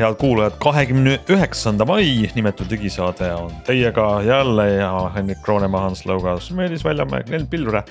[0.00, 6.50] head kuulajad, kahekümne üheksanda mai nimetud digisaade on teiega jälle ja Henrik Kroonemaa, Hans Laugas,
[6.56, 7.82] Meelis Väljamäe, Glen Pilvre.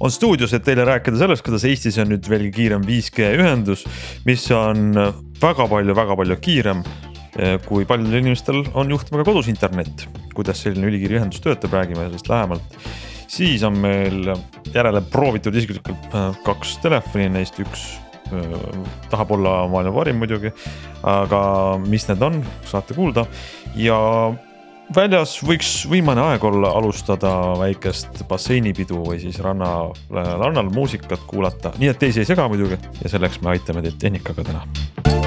[0.00, 3.86] on stuudios, et teile rääkida sellest, kuidas Eestis on nüüd veelgi kiirem 5G ühendus,
[4.24, 4.92] mis on
[5.42, 6.84] väga palju, väga palju kiirem
[7.66, 10.06] kui paljudel inimestel on juhtima ka kodus internet.
[10.36, 12.78] kuidas selline ülikiire ühendus töötab, räägime sellest lähemalt.
[13.28, 14.32] siis on meil
[14.74, 18.05] järele proovitud isiklikult äh, kaks telefoni, neist üks
[19.10, 20.52] tahab olla maailma parim muidugi,
[21.06, 21.40] aga
[21.86, 23.26] mis need on, saate kuulda.
[23.76, 23.98] Ja
[24.94, 29.72] väljas võiks viimane aeg olla alustada väikest basseinipidu või siis ranna,
[30.10, 34.46] rannal muusikat kuulata, nii et teisi ei sega muidugi ja selleks me aitame teid tehnikaga
[34.46, 35.25] täna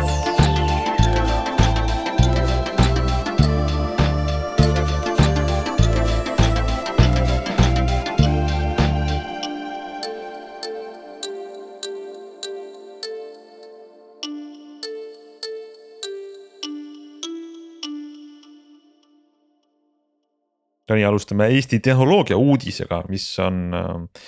[20.89, 24.23] no nii, alustame Eesti tehnoloogia uudisega, mis on äh,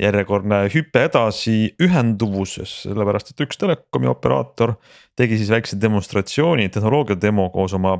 [0.00, 4.76] järjekordne hüpe edasi ühenduvuses, sellepärast et üks telekomi operaator
[5.16, 7.96] tegi siis väikse demonstratsiooni, tehnoloogia demo koos oma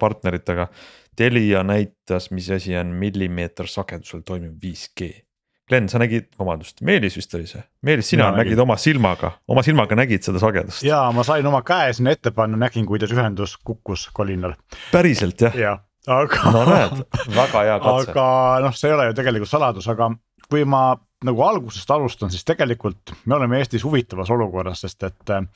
[0.00, 0.70] partneritega.
[1.16, 5.12] Telia näitas, mis asi on millimeetersagedusel toimiv 5G.
[5.66, 8.60] Glen, sa nägid, vabandust, Meelis vist oli see, Meelis, sina nägid nägin.
[8.62, 10.84] oma silmaga, oma silmaga nägid seda sagedust.
[10.86, 14.54] ja ma sain oma käe sinna ette panna, nägin, kuidas ühendus kukkus kolinal.
[14.92, 15.72] päriselt jah ja.?
[16.06, 16.52] Aga.
[16.54, 17.02] no näed,
[17.34, 18.14] väga hea katse.
[18.14, 18.28] aga
[18.66, 20.12] noh, see ei ole ju tegelikult saladus, aga
[20.46, 20.88] kui ma
[21.24, 25.46] nagu algusest alustan, siis tegelikult me oleme Eestis huvitavas olukorras, sest et äh,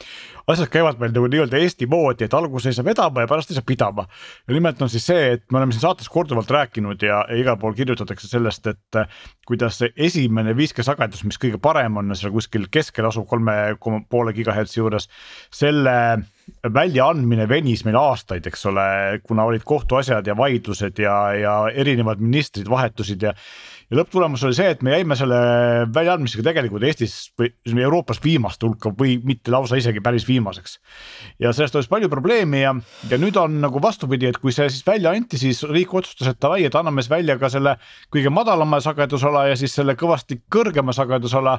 [0.48, 3.58] asjad käivad meil nagu nii-öelda Eesti moodi, et alguses ei saa vedama ja pärast ei
[3.58, 4.06] saa pidama.
[4.48, 7.60] ja nimelt on siis see, et me oleme siin saates korduvalt rääkinud ja, ja igal
[7.60, 12.32] pool kirjutatakse sellest, et äh, kuidas see esimene 5G sagedus, mis kõige parem on seal
[12.32, 15.10] kuskil keskel asuv kolme koma poole gigahertsi juures,
[15.52, 15.96] selle
[16.74, 18.86] väljaandmine venis meil aastaid, eks ole,
[19.26, 23.34] kuna olid kohtuasjad ja vaidlused ja, ja erinevad ministrid vahetusid ja
[23.90, 25.38] ja lõpptulemus oli see, et me jäime selle
[25.94, 30.78] väljaandmisega tegelikult Eestis või Euroopas viimaste hulka või mitte lausa isegi päris viimaseks.
[31.42, 32.74] ja sellest oleks palju probleemi ja,
[33.10, 36.38] ja nüüd on nagu vastupidi, et kui see siis välja anti, siis riik otsustas, et
[36.42, 37.76] davai, et anname siis välja ka selle
[38.14, 41.58] kõige madalama sagedusala ja siis selle kõvasti kõrgema sagedusala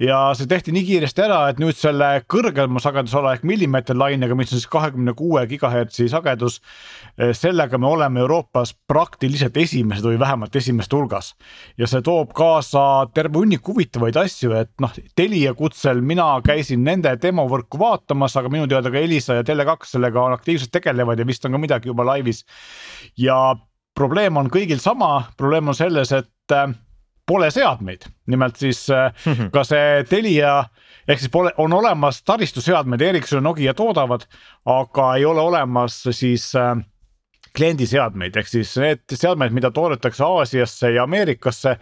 [0.00, 4.60] ja see tehti nii kiiresti ära, et nüüd selle kõrgema sagedusala ehk millimeeterlainega, mis on
[4.60, 6.58] siis kahekümne kuue gigahertsi sagedus.
[7.16, 11.32] Eh, sellega me oleme Euroopas praktiliselt esimesed või vähemalt esimeste hulgas
[11.80, 17.14] ja see toob kaasa terve hunniku huvitavaid asju, et noh, Telia kutsel mina käisin nende
[17.22, 21.56] demovõrku vaatamas, aga minu teada ka Elisa ja Tele2 sellega aktiivselt tegelevad ja vist on
[21.56, 22.44] ka midagi juba laivis.
[23.16, 23.56] ja
[23.96, 26.68] probleem on kõigil sama, probleem on selles, et äh,
[27.26, 29.50] pole seadmeid, nimelt siis mhm.
[29.54, 30.60] ka see Telia
[31.08, 34.26] ehk siis pole, on olemas taristuseadmed, Ericsson ja Nokia toodavad,
[34.64, 36.76] aga ei ole olemas siis äh,
[37.56, 41.76] kliendiseadmeid, ehk siis need seadmed, mida toodetakse Aasiasse ja Ameerikasse,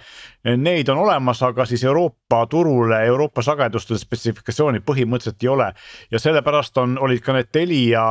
[0.57, 5.73] neid on olemas, aga siis Euroopa turule Euroopa sageduste spetsifikatsiooni põhimõtteliselt ei ole.
[6.11, 8.07] ja sellepärast on, olid ka need Telia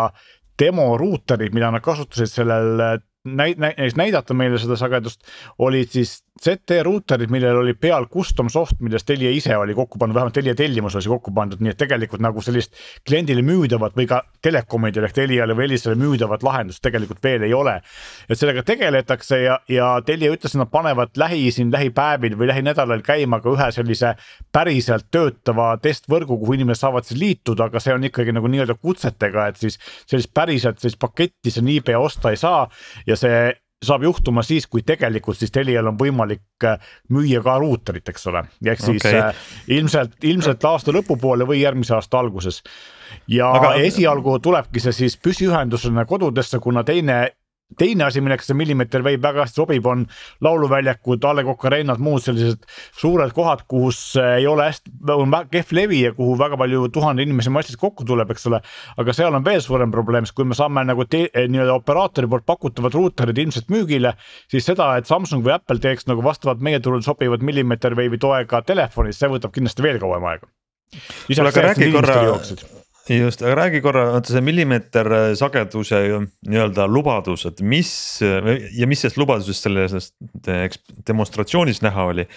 [0.59, 5.23] demo ruuterid, mida nad kasutasid sellel näid-, näiteks näidata meile seda sagedust,
[5.59, 10.15] olid siis ZT ruuterid, millel oli peal custom soft, millest Telia ise oli kokku pannud,
[10.15, 12.73] vähemalt Telia tellimus oli kokku pandud, nii et tegelikult nagu sellist
[13.07, 17.75] kliendile müüdavat või ka telekomidele ehk Teliale või Elisale müüdavat lahendust tegelikult veel ei ole.
[18.29, 23.05] et sellega tegeletakse ja, ja Telia ütles, et nad panevad lähi siin lähipäevil või lähinädalal
[23.05, 24.15] käima ka ühe sellise
[24.51, 29.47] päriselt töötava testvõrgu, kuhu inimesed saavad siis liituda, aga see on ikkagi nagu nii-öelda kutsetega,
[29.53, 29.77] et siis
[30.09, 32.65] sellist päriselt sellist paketti sa niipea osta ei saa
[33.07, 33.51] ja see
[33.83, 36.79] saab juhtuma siis, kui tegelikult siis Telial on võimalik äh,
[37.13, 39.19] müüa ka ruuterit, eks ole, ehk siis okay.
[39.19, 42.61] äh, ilmselt, ilmselt aasta lõpupoole või järgmise aasta alguses.
[43.27, 43.73] ja Aga...
[43.83, 47.19] esialgu tulebki see siis püsiühendusena kodudesse, kuna teine
[47.77, 50.05] teine asi, milleks see millimeeter veib väga hästi sobib, on
[50.43, 52.65] lauluväljakud, A Le Coq Arena'd, muud sellised
[52.99, 57.53] suured kohad, kus ei ole hästi, on kehv levi ja kuhu väga palju tuhandeid inimesi
[57.53, 58.61] massis kokku tuleb, eks ole.
[58.97, 62.95] aga seal on veel suurem probleem, sest kui me saame nagu nii-öelda operaatori poolt pakutavad
[62.97, 64.15] ruuterid ilmselt müügile,
[64.51, 68.63] siis seda, et Samsung või Apple teeks nagu vastavalt meie turul sobivad millimeeter veivi toega
[68.65, 70.47] telefonis, see võtab kindlasti veel kauem aega.
[71.27, 76.01] kuule, aga räägi korra just, aga räägi korra, vaata see millimeeter äh, sageduse
[76.47, 80.15] nii-öelda lubadus, et mis ja mis sellest lubadusest selle sellest
[81.07, 82.27] demonstratsioonis näha oli.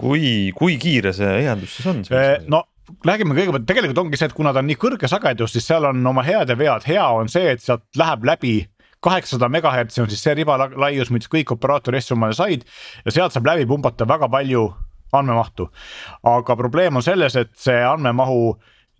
[0.00, 2.04] kui, kui kiire see ühendus siis on?
[2.14, 2.64] Äh, no
[3.04, 6.04] räägime kõigepealt, tegelikult ongi see, et kuna ta on nii kõrge sagedus, siis seal on
[6.06, 8.56] oma head ja vead, hea on see, et sealt läheb läbi
[9.04, 12.64] kaheksasada megahertsi on siis see ribalaius, mis kõik operaatori asju omale said
[13.04, 14.66] ja sealt saab läbi pumbata väga palju
[15.14, 15.68] andmemahtu.
[16.26, 18.54] aga probleem on selles, et see andmemahu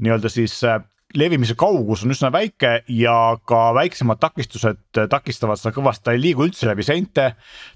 [0.05, 0.83] nii-öelda siis äh,
[1.19, 3.17] levimise kaugus on üsna väike ja
[3.47, 4.81] ka väiksemad takistused
[5.11, 7.33] takistavad seda kõvasti, ta ei liigu üldse läbi seinte.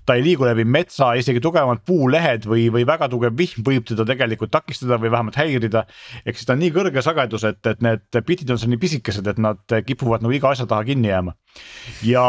[0.06, 4.06] ta ei liigu läbi metsa, isegi tugevamad puulehed või, või väga tugev vihm võib teda
[4.08, 5.84] tegelikult takistada või vähemalt häirida.
[6.24, 9.26] ehk siis ta on nii kõrge sagedus, et, et need bitid on seal nii pisikesed,
[9.26, 11.34] et nad kipuvad nagu iga asja taha kinni jääma.
[12.02, 12.24] ja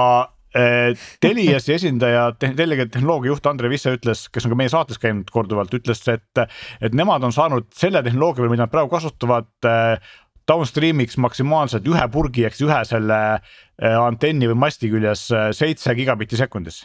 [0.56, 5.30] Eh, Teliasi esindaja, Telia tehnoloogia juht Andre Visse ütles, kes on ka meie saates käinud
[5.30, 6.42] korduvalt, ütles, et,
[6.82, 10.10] et nemad on saanud selle tehnoloogia peal, mida nad praegu kasutavad eh,
[10.50, 16.84] downstream'iks maksimaalselt ühe purgi siis ühe selle eh, antenni või masti küljes seitse gigabitti sekundis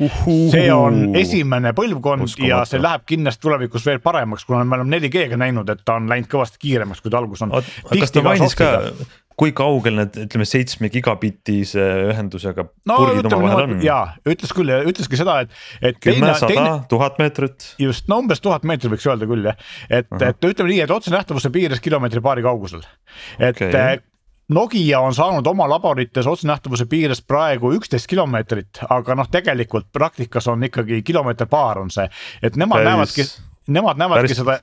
[0.00, 0.48] Uhuhu.
[0.48, 2.48] see on esimene põlvkond Uskumata.
[2.48, 6.08] ja see läheb kindlasti tulevikus veel paremaks, kuna me oleme 4G-ga näinud, et ta on
[6.08, 7.52] läinud kõvasti kiiremaks, kui ta alguses on.
[7.90, 8.70] kas ta mainis ka,
[9.38, 13.78] kui kaugel need, ütleme seitsme gigabittise ühendusega no, purgid omavahel on?
[13.84, 16.00] jaa, ütles küll ütleski seda, et, et.
[16.02, 17.72] kümme, sada, tuhat meetrit.
[17.80, 21.52] just, no umbes tuhat meetrit võiks öelda küll jah, et, et ütleme nii, et otsenähtavuse
[21.54, 22.84] piires kilomeetri paari kaugusel.
[23.38, 24.00] et okay.
[24.50, 30.66] Nokia on saanud oma laborites otsenähtavuse piires praegu üksteist kilomeetrit, aga noh, tegelikult praktikas on
[30.66, 32.08] ikkagi kilomeeter paar on see,
[32.42, 32.88] et nemad Päris...
[32.90, 34.40] näevadki, nemad näevadki Päris...
[34.42, 34.58] seda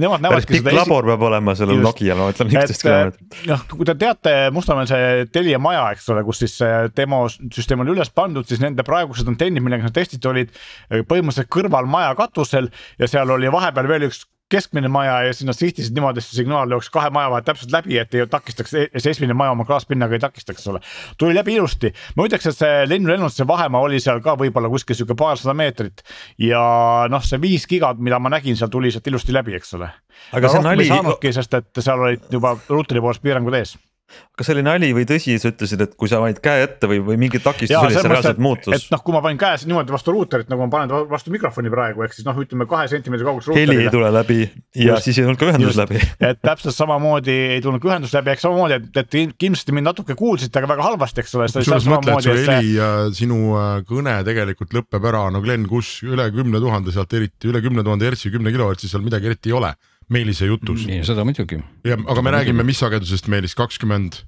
[0.00, 0.74] nemad näevadki seda.
[0.74, 3.38] labor peab olema sellel Nokial, ma ütlen üksteist kilomeetrit.
[3.50, 7.94] noh, kui te teate Mustamäel see Telia maja, eks ole, kus siis see demosüsteem oli
[7.94, 10.54] üles pandud, siis nende praegused antennid, millega nad testid olid
[10.90, 15.56] põhimõtteliselt kõrval maja katusel ja seal oli vahepeal veel üks keskmine maja ja siis nad
[15.56, 19.12] sihtisid niimoodi, et see signaal jooks kahe maja vahelt täpselt läbi, et ei takistaks, see
[19.14, 20.82] esimene maja oma klaaspinnaga ei takistaks, ole.
[21.18, 25.16] tuli läbi ilusti, ma ütleks, et see lennulennunduse vahemaa oli seal ka võib-olla kuskil sihuke
[25.18, 26.04] paarsada meetrit.
[26.38, 26.60] ja
[27.10, 29.90] noh, see viis giga, mida ma nägin, seal tuli sealt ilusti läbi, eks ole.
[30.32, 30.88] aga see nali.
[30.92, 33.76] saanudki, sest et seal olid juba ruuteri poolest piirangud ees
[34.34, 36.98] kas see oli nali või tõsi, sa ütlesid, et kui sa panid käe ette või,
[37.06, 38.74] või mingi takistus oli, see reaalselt muutus?
[38.74, 42.02] et noh, kui ma panin käe niimoodi vastu ruuterit, nagu ma panen vastu mikrofoni praegu,
[42.06, 43.54] ehk siis noh, ütleme kahe sentimeetri kaugusel.
[43.60, 46.74] heli ei tule läbi ja just, siis ei tulnud ka ühendus just, läbi et täpselt
[46.74, 50.72] samamoodi ei tulnud ka ühendus läbi, eks samamoodi, et, et kindlasti mind natuke kuulsite, aga
[50.74, 51.48] väga halvasti, eks ole.
[51.54, 56.00] kusjuures mõtle, et su heli ja sinu äh, kõne tegelikult lõpeb ära, no Glen, kus
[56.06, 59.60] üle kümne tuhande sealt eriti, üle kümne tuhande hertsi, kümne kilohertsi seal midagi eriti ei
[59.62, 59.76] ole
[60.12, 60.86] Meelise jutus.
[61.06, 61.62] seda muidugi.
[61.84, 64.24] ja, aga me räägime, mis sagedusest Meelis, kakskümmend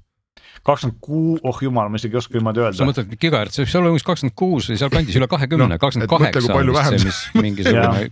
[0.67, 2.77] kakskümmend kuus, oh jumal, ma isegi ei oska niimoodi öelda.
[2.79, 6.41] sa mõtled gigahertz, see võiks olla umbes kakskümmend kuus või sealkandis üle kahekümne, kakskümmend kaheksa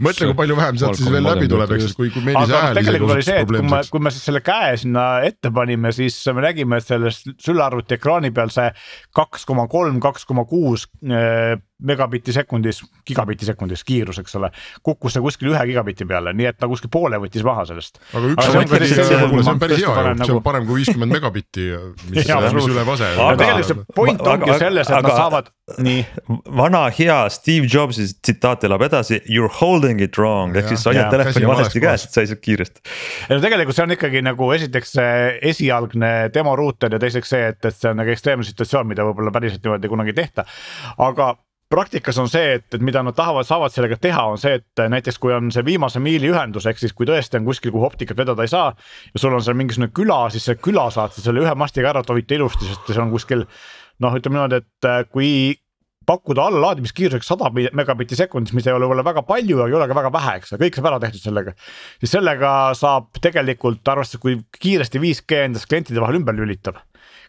[0.06, 3.16] mõtle, kui palju vähem sealt siis veel läbi tuleb, eks, kui, kui Meelise hääl tegelikult
[3.18, 6.46] oli see, et kui me, kui me siis selle käe sinna ette panime, siis me
[6.46, 8.70] nägime, et sellest sülearvuti ekraani peal see
[9.16, 14.50] kaks koma kolm, kaks koma kuus eh, megabitti sekundis, gigabitti sekundis kiirus, eks ole.
[14.84, 18.00] kukkus see kuskil ühe gigabitti peale, nii et ta kuskil poole võttis maha sellest.
[18.14, 19.18] aga üks aga on päris, see
[19.52, 21.68] on päris hea ju, see on parem kui viiskümmend megabitti,
[22.14, 23.12] mis, mis üle vase.
[23.42, 25.52] tegelikult see point ongi selles, et aga, nad saavad,
[25.84, 26.06] nii.
[26.62, 30.94] vana hea Steve Jobsi tsitaat elab edasi, you are holding it wrong ehk siis sa
[30.94, 32.86] hoiad telefoni valesti käes, et sa ei saa kiiresti.
[33.28, 34.96] ei no tegelikult see on ikkagi nagu esiteks
[35.52, 39.36] esialgne demo ruuter ja teiseks see, et, et see on nagu ekstreemne situatsioon, mida võib-olla
[39.36, 40.48] päriselt niimoodi kunagi ei tehta,
[41.04, 41.34] aga
[41.76, 45.20] praktikas on see, et, et mida nad tahavad, saavad sellega teha, on see, et näiteks
[45.22, 48.46] kui on see viimase miili ühendus, ehk siis kui tõesti on kuskil, kuhu optikat vedada
[48.46, 48.72] ei saa.
[49.14, 52.04] ja sul on seal mingisugune küla, siis see küla saad sa selle ühe mastiga ära
[52.06, 53.46] tovita ilusti, sest see on kuskil.
[54.04, 55.30] noh, ütleme niimoodi, et äh, kui
[56.06, 59.98] pakkuda allalaadimiskiiruseks sada megabitti sekundis, mis ei ole võib-olla väga palju, aga ei ole ka
[59.98, 61.56] väga vähe, eks, kõik saab ära tehtud sellega.
[62.02, 66.84] siis sellega saab tegelikult arvestades, kui kiiresti 5G endast klientide vahel ümber lülitab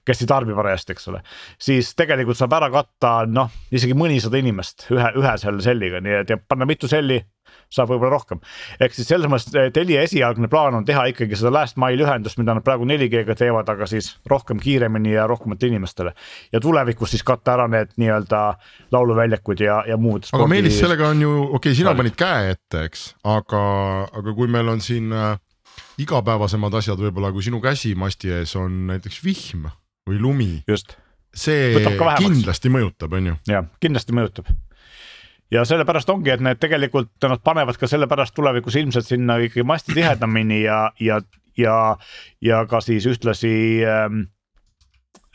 [0.06, 1.22] kes ei tarbi parajasti, eks ole.
[1.58, 6.34] siis tegelikult saab ära katta noh, isegi mõnisada inimest ühe, ühe selle selliga, nii et
[6.34, 7.22] ja panna mitu selli
[7.72, 8.40] saab võib-olla rohkem.
[8.80, 12.54] ehk siis selles mõttes Telia esialgne plaan on teha ikkagi seda last mile ühendust, mida
[12.54, 16.14] nad praegu 4G-ga teevad, aga siis rohkem kiiremini ja rohkematele inimestele.
[16.52, 18.42] ja tulevikus siis katta ära need nii-öelda
[18.94, 20.28] lauluväljakud ja, ja muud.
[20.32, 23.64] aga Meelis, sellega on ju, okei okay,, sina panid käe ette, eks, aga,
[24.12, 25.34] aga kui meil on siin äh,
[26.02, 29.66] igapäevasemad asjad võib-olla, kui sinu käsi masti ees on näiteks vihm
[30.06, 30.52] või lumi.
[31.36, 31.74] see
[32.22, 33.40] kindlasti mõjutab, on ju.
[33.50, 34.54] jah, kindlasti mõjutab
[35.50, 39.94] ja sellepärast ongi, et need tegelikult nad panevad ka sellepärast tulevikus ilmselt sinna ikkagi masti
[39.96, 41.20] tihedamini ja, ja,
[41.58, 41.76] ja,
[42.42, 43.52] ja ka siis ühtlasi
[43.86, 44.24] ähm,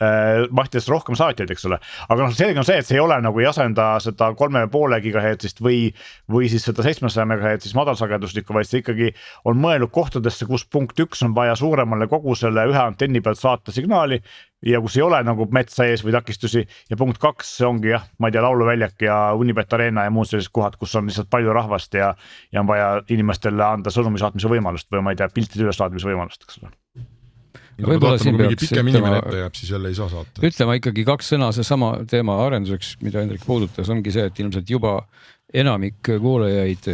[0.02, 1.78] äh, mahtides rohkem saatjaid, eks ole.
[2.08, 5.00] aga noh, selge on see, et see ei ole nagu ei asenda seda kolme poole
[5.04, 5.86] gigahertsist või,
[6.30, 9.14] või siis seda seitsmesaja megahertsist madalsageduslikku, vaid see ikkagi
[9.48, 14.20] on mõeldud kohtadesse, kus punkt üks on vaja suuremale kogusele ühe antenni pealt saata signaali
[14.66, 18.28] ja kus ei ole nagu metsa ees või takistusi ja punkt kaks ongi jah, ma
[18.28, 21.98] ei tea, lauluväljak ja Unibet Arena ja muud sellised kohad, kus on lihtsalt palju rahvast
[21.98, 22.12] ja.
[22.52, 26.46] ja on vaja inimestele anda sõnumi saatmise võimalust või ma ei tea, piltide üleslaadimise võimalust,
[26.46, 26.72] eks ole
[27.82, 30.42] võib-olla siin peaks ütlema, jääb, siis jälle ei saa saata.
[30.44, 34.98] ütlema ikkagi kaks sõna seesama teema arenduseks, mida Hendrik puudutas, ongi see, et ilmselt juba
[35.52, 36.90] enamik kuulajaid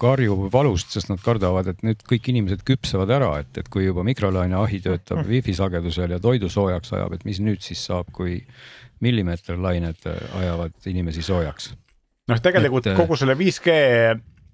[0.00, 4.04] karjub valust, sest nad kardavad, et nüüd kõik inimesed küpsevad ära, et, et kui juba
[4.06, 8.40] mikrolaineahi töötab wifi sagedusel ja toidu soojaks ajab, et mis nüüd siis saab, kui
[9.04, 10.08] millimeeterlained
[10.40, 11.72] ajavad inimesi soojaks.
[12.30, 13.78] noh, tegelikult et, kogu selle 5G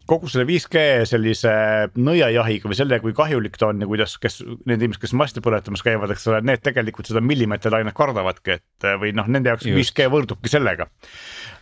[0.06, 1.52] kogu selle 5G sellise
[1.98, 4.38] nõiajahiga või selle, kui kahjulik ta on ja kuidas, kes
[4.68, 9.12] need inimesed, kes masti põletamas käivad, eks ole, need tegelikult seda millimeeterlainet kardavadki, et või
[9.16, 9.96] noh, nende jaoks Just.
[9.96, 10.86] 5G võrdubki sellega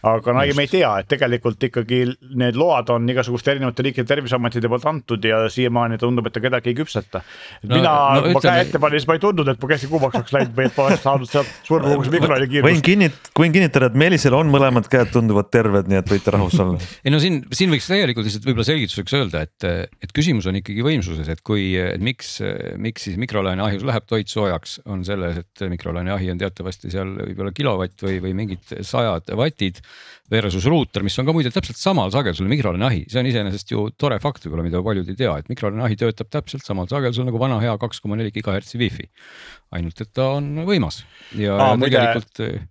[0.05, 2.01] aga no me ei tea, et tegelikult ikkagi
[2.37, 6.73] need load on igasuguste erinevate riikide terviseametide poolt antud ja siiamaani tundub, et ta kedagi
[6.73, 7.23] ei küpseta.
[7.65, 9.89] No, mina no,, kui ma käe ette panin, siis ma ei tundnud, et mu käsi
[9.89, 12.69] kuumaks oleks läinud või et ma oleks saanud sealt surmukoguse mikroni kiirust.
[12.69, 16.59] võin kinnit-, võin kinnitada, et Meelisel on mõlemad käed tunduvad terved, nii et võite rahus
[16.61, 19.69] olla ei no siin, siin võiks täielikult lihtsalt võib-olla selgituseks öelda, et,
[20.05, 22.37] et küsimus on ikkagi võimsuses, et kui, et miks,
[22.81, 28.05] miks siis mikrolaineahjus läheb toit soojaks, on selles, et mikrolaineahi on teatavasti seal võib-olla kilovatt
[28.05, 29.81] või, või mingid sajad vatid
[30.31, 34.17] versus ruuter, mis on ka muide täpselt samal sagedusel mikrolaineahi, see on iseenesest ju tore
[34.23, 37.75] fakt võib-olla, mida paljud ei tea, et mikrolaineahi töötab täpselt samal sagedusel nagu vana hea
[37.83, 39.11] kaks koma neli gigahertsi wifi.
[39.77, 41.03] ainult, et ta on võimas
[41.37, 42.71] ja Aa, tegelikult muide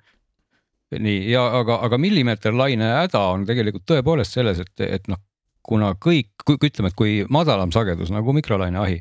[1.00, 5.22] nii ja aga, aga millimeeterlaine häda on tegelikult tõepoolest selles, et, et noh,
[5.64, 8.98] kuna kõik, ütleme, et kui madalam sagedus nagu mikrolaineahi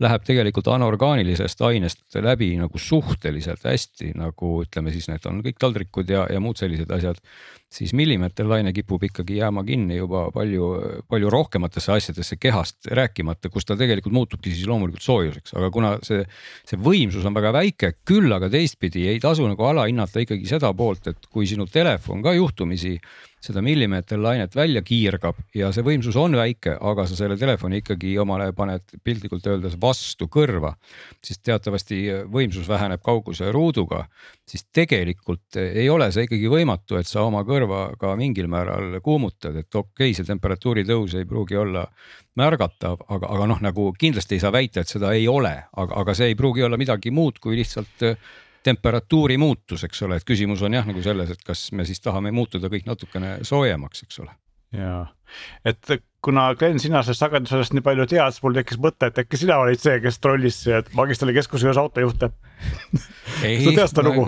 [0.00, 6.08] läheb tegelikult anorgaanilisest ainest läbi nagu suhteliselt hästi, nagu ütleme siis need on kõik taldrikud
[6.08, 7.20] ja, ja muud sellised asjad
[7.72, 10.68] siis millimeeterlaine kipub ikkagi jääma kinni juba palju,
[11.10, 16.22] palju rohkematesse asjadesse kehast, rääkimata, kus ta tegelikult muutubki siis loomulikult soojuseks, aga kuna see,
[16.68, 21.10] see võimsus on väga väike, küll aga teistpidi ei tasu nagu alahinnata ikkagi seda poolt,
[21.10, 22.96] et kui sinu telefon ka juhtumisi
[23.46, 28.48] seda millimeeterlainet välja kiirgab ja see võimsus on väike, aga sa selle telefoni ikkagi omale
[28.56, 30.72] paned piltlikult öeldes vastu kõrva,
[31.24, 32.00] siis teatavasti
[32.32, 34.06] võimsus väheneb kauguse ruuduga,
[34.48, 37.55] siis tegelikult ei ole see ikkagi võimatu, et sa oma kõrva
[38.00, 41.86] ka mingil määral kuumutad, et okei okay,, see temperatuuri tõus ei pruugi olla
[42.36, 46.14] märgatav, aga, aga noh, nagu kindlasti ei saa väita, et seda ei ole, aga, aga
[46.14, 48.04] see ei pruugi olla midagi muud kui lihtsalt
[48.66, 52.32] temperatuuri muutus, eks ole, et küsimus on jah nagu selles, et kas me siis tahame
[52.34, 54.34] muutuda kõik natukene soojemaks, eks ole.
[54.74, 54.98] ja,
[55.64, 59.38] et kuna Glen, sina sellest sagedusest nii palju tead, siis mul tekkis mõte, et äkki
[59.38, 60.64] sina olid see, kes trollis
[60.96, 62.32] Magistrali keskuse juures autojuhte.
[63.62, 64.26] sa tead seda lugu?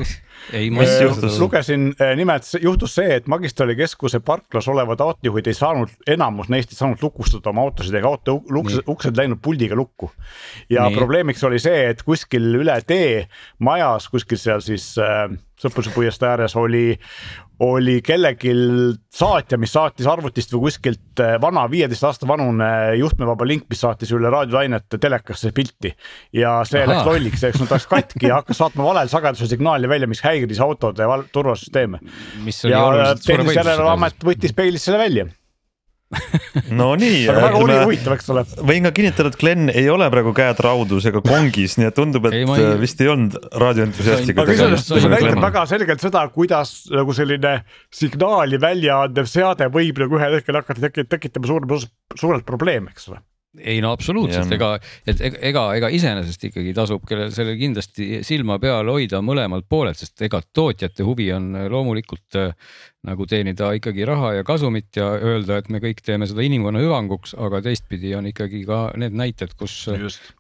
[0.53, 1.31] ei, ma ei tea.
[1.41, 6.73] lugesin, eh, nimelt juhtus see, et Magistrali keskuse parklas olevad autojuhid ei saanud, enamus neist
[6.73, 10.13] ei saanud lukustada oma autosid ega auto uksed, uksed läinud puldiga lukku.
[10.71, 10.97] ja Nii.
[10.97, 13.27] probleemiks oli see, et kuskil üle tee
[13.59, 15.27] majas, kuskil seal siis äh,
[15.59, 16.93] Sõpruse puiestee ääres oli,
[17.65, 18.53] oli kellelgi
[19.15, 22.69] saatja, mis saatis arvutist või kuskilt äh, vana viieteist aasta vanune
[23.01, 25.95] juhtmevaba link, mis saatis üle raadiolainet telekasse pilti.
[26.33, 26.93] ja see Aha.
[26.93, 30.61] läks lolliks, eks nad läks katki ja hakkas saatma valel sageduse signaali välja, mis häiris
[30.63, 31.99] autode turvasüsteeme.
[32.71, 32.85] ja
[33.25, 35.29] tehnilise järelevalve amet võttis peilist selle välja
[36.81, 37.27] no nii.
[37.29, 38.45] aga väga oli huvitav, eks ole.
[38.71, 42.29] võin ka kinnitada, et Glen ei ole praegu käed raudus ega kongis, nii et tundub,
[42.31, 42.69] et ei, ei...
[42.81, 44.89] vist ei olnud raadioentusiastiga tegemist.
[44.89, 47.59] see näitab väga selgelt seda, kuidas nagu selline
[47.95, 51.69] signaali välja andev seade võib nagu ühel hetkel hakata tekitama suur,
[52.17, 53.21] suurelt probleeme, eks ole
[53.61, 54.75] ei no absoluutselt, ega,
[55.09, 60.23] et ega, ega iseenesest ikkagi tasub kellel sellel kindlasti silma peal hoida mõlemalt poolelt, sest
[60.27, 62.39] ega tootjate huvi on loomulikult
[63.07, 67.37] nagu teenida ikkagi raha ja kasumit ja öelda, et me kõik teeme seda inimkonna hüvanguks,
[67.39, 69.75] aga teistpidi on ikkagi ka need näited, kus,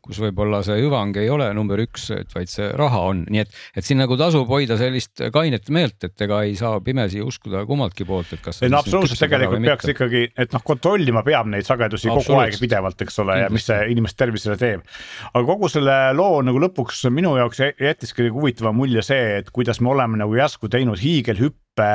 [0.02, 3.54] kus võib-olla see hüvang ei ole number üks, et vaid see raha on, nii et,
[3.78, 8.06] et siin nagu tasub hoida sellist kainet meelt, et ega ei saa pimesi uskuda kummaltki
[8.08, 8.58] poolt, et kas.
[8.66, 13.06] ei no absoluutselt, tegelikult peaks ikkagi, et noh, kontrollima peab neid sagedusi kogu aeg pidevalt,
[13.08, 14.84] eks ole, ja mis see inimeste tervisele teeb.
[15.32, 19.82] aga kogu selle loo nagu lõpuks minu jaoks jättiski nagu huvitava mulje see, et kuidas
[19.82, 21.90] me oleme nagu järsku teinud hiigelhüppe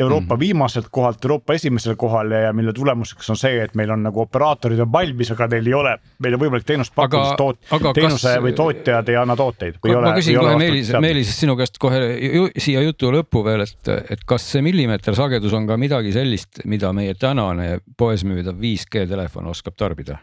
[0.00, 0.40] Euroopa mm.
[0.40, 4.80] viimaselt kohalt Euroopa esimesele kohale ja mille tulemuseks on see, et meil on nagu operaatorid
[4.84, 8.42] on valmis, aga neil ei ole, meil on võimalik teenust pakkuda, sest toot-, teenuse kas...
[8.44, 9.80] või tootjad ei anna tooteid.
[9.80, 14.28] ma küsin kohe Meelis, Meelis sinu käest kohe ju, siia jutu lõppu veel, et, et
[14.28, 19.48] kas see millimeeter sagedus on ka midagi sellist, mida meie tänane poes müüdav 5G telefon
[19.54, 20.20] oskab tarbida?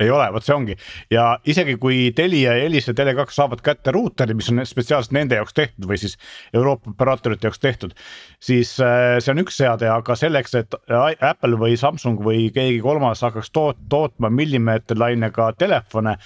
[0.00, 0.76] Ei ole, vot see ongi
[1.12, 5.38] ja isegi kui Telia ja Elisa ja Tele2 saavad kätte ruuteri, mis on spetsiaalselt nende
[5.38, 6.16] jaoks tehtud või siis
[6.54, 7.96] Euroopa operaatorite jaoks tehtud,
[8.42, 10.76] siis äh, see on üks seade, aga selleks, et
[11.20, 16.16] Apple või Samsung või keegi kolmas hakkaks toot-, tootma millimeeterlainega telefone.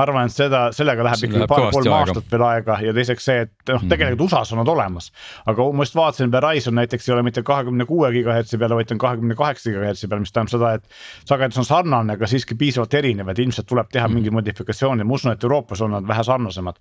[0.00, 3.54] Ma arvan, et seda, sellega läheb ikkagi paar-kolm aastat veel aega ja teiseks see, et
[3.68, 3.92] noh, mhm.
[3.92, 5.10] tegelikult USA-s on nad olemas.
[5.46, 8.98] aga ma just vaatasin, Verizon näiteks ei ole mitte kahekümne kuue gigahertsi peal, vaid on
[8.98, 13.20] kahekümne kaheksa gigahertsi peal, mis tähendab seda, et sagedus on sarnane, aga siiski piisavalt erinev
[13.20, 14.14] erinevad, ilmselt tuleb teha mm -hmm.
[14.14, 16.76] mingeid modifikatsioone, ma usun, et Euroopas on nad vähe sarnasemad.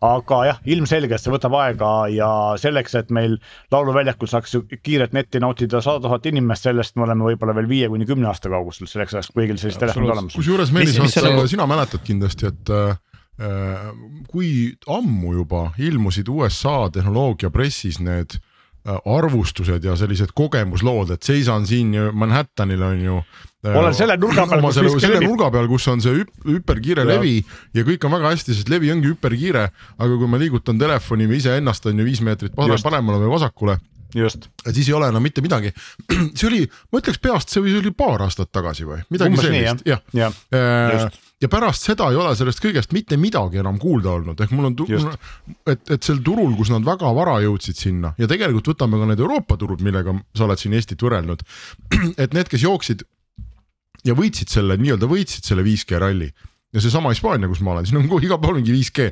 [0.00, 3.38] aga jah, ilmselgelt see võtab aega ja selleks, et meil
[3.72, 8.06] lauluväljakul saaks kiiret netti nautida sada tuhat inimest, sellest me oleme võib-olla veel viie kuni
[8.06, 10.34] kümne aasta kaugusel, selleks ajaks kõigil sellised telefonid olemas.
[10.34, 11.00] kusjuures Meelis,
[11.50, 12.98] sina mäletad kindlasti, et äh,
[14.32, 14.50] kui
[14.88, 18.38] ammu juba ilmusid USA tehnoloogia pressis need
[18.86, 23.16] Äh, arvustused ja sellised kogemuslood, et seisan siin Manhattanil on ju.
[23.66, 27.40] Äh, olen selle nurga peal, kus selle, selle nurga peal, kus on see hüperkiire levi
[27.74, 29.64] ja kõik on väga hästi, sest levi ongi hüperkiire.
[29.98, 33.74] aga kui ma liigutan telefoni või iseennast on ju viis meetrit paremale või vasakule
[34.14, 34.46] just.
[34.70, 35.74] siis ei ole enam mitte midagi.
[36.38, 40.04] see oli, ma ütleks peast, see oli paar aastat tagasi või midagi Umbes sellist, jah
[40.14, 40.30] ja.
[40.54, 41.10] ja..
[41.42, 44.76] Ja pärast seda ei ole sellest kõigest mitte midagi enam kuulda olnud, ehk mul on,
[45.68, 49.20] et, et sel turul, kus nad väga vara jõudsid sinna ja tegelikult võtame ka need
[49.20, 51.44] Euroopa turud, millega sa oled siin Eestit võrrelnud.
[52.22, 53.04] et need, kes jooksid
[54.08, 56.30] ja võitsid selle, nii-öelda võitsid selle 5G ralli
[56.72, 59.10] ja seesama Hispaania, kus ma olen, siin on igal pool mingi 5G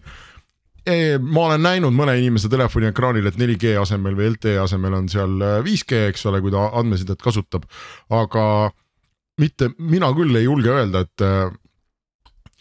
[1.25, 5.39] ma olen näinud mõne inimese telefoni ekraanil, et 4G asemel või LTE asemel on seal
[5.65, 7.65] 5G, äh, eks ole, kui ta andmesidet kasutab.
[8.11, 8.71] aga
[9.41, 11.49] mitte, mina küll ei julge öelda, et, äh,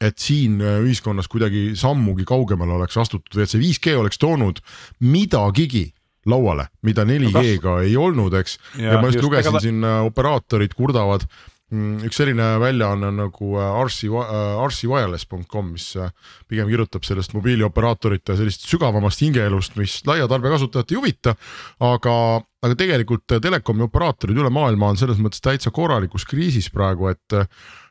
[0.01, 4.61] et siin äh, ühiskonnas kuidagi sammugi kaugemale oleks astutud et see 5G oleks toonud
[5.03, 5.91] midagigi
[6.29, 8.57] lauale, mida 4G-ga ei olnud, eks.
[8.79, 9.63] ja ma just, just lugesin ega...
[9.65, 11.27] siin operaatorid kurdavad
[11.73, 16.11] Mm, üks selline väljaanne on nagu RC, äh, rcwireless.com, mis äh,
[16.49, 21.33] pigem kirjutab sellest mobiilioperaatorite sellist sügavamast hingeelust, mis laia tarbekasutajat ei huvita.
[21.87, 22.15] aga,
[22.67, 27.39] aga tegelikult telekomi operaatorid üle maailma on selles mõttes täitsa korralikus kriisis praegu, et,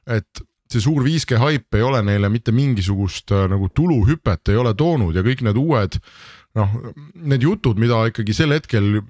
[0.06, 4.74] et see suur 5G haip ei ole neile mitte mingisugust äh, nagu tuluhüpet ei ole
[4.78, 6.00] toonud ja kõik need uued
[6.58, 6.80] noh,
[7.14, 9.00] need jutud, mida ikkagi sel hetkel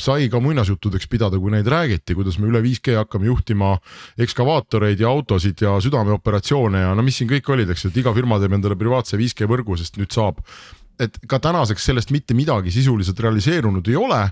[0.00, 3.76] sai ka muinasjuttudeks pidada, kui neid räägiti, kuidas me üle 5G hakkame juhtima
[4.20, 8.12] ekskavaatoreid ja autosid ja südameoperatsioone ja no mis siin kõik olid, eks ju, et iga
[8.16, 10.42] firma teeb endale privaatse 5G võrgu, sest nüüd saab
[11.00, 14.22] et ka tänaseks sellest mitte midagi sisuliselt realiseerunud ei ole.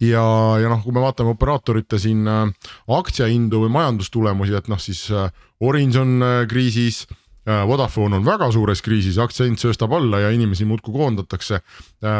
[0.00, 0.24] ja,
[0.62, 5.30] ja noh, kui me vaatame operaatorite siin äh, aktsiahindu või majandustulemusi, et noh, siis äh,
[5.60, 7.06] Orange on äh, kriisis
[7.46, 11.60] Vodafone on väga suures kriisis, aktsiahind sööstab alla ja inimesi muudkui koondatakse.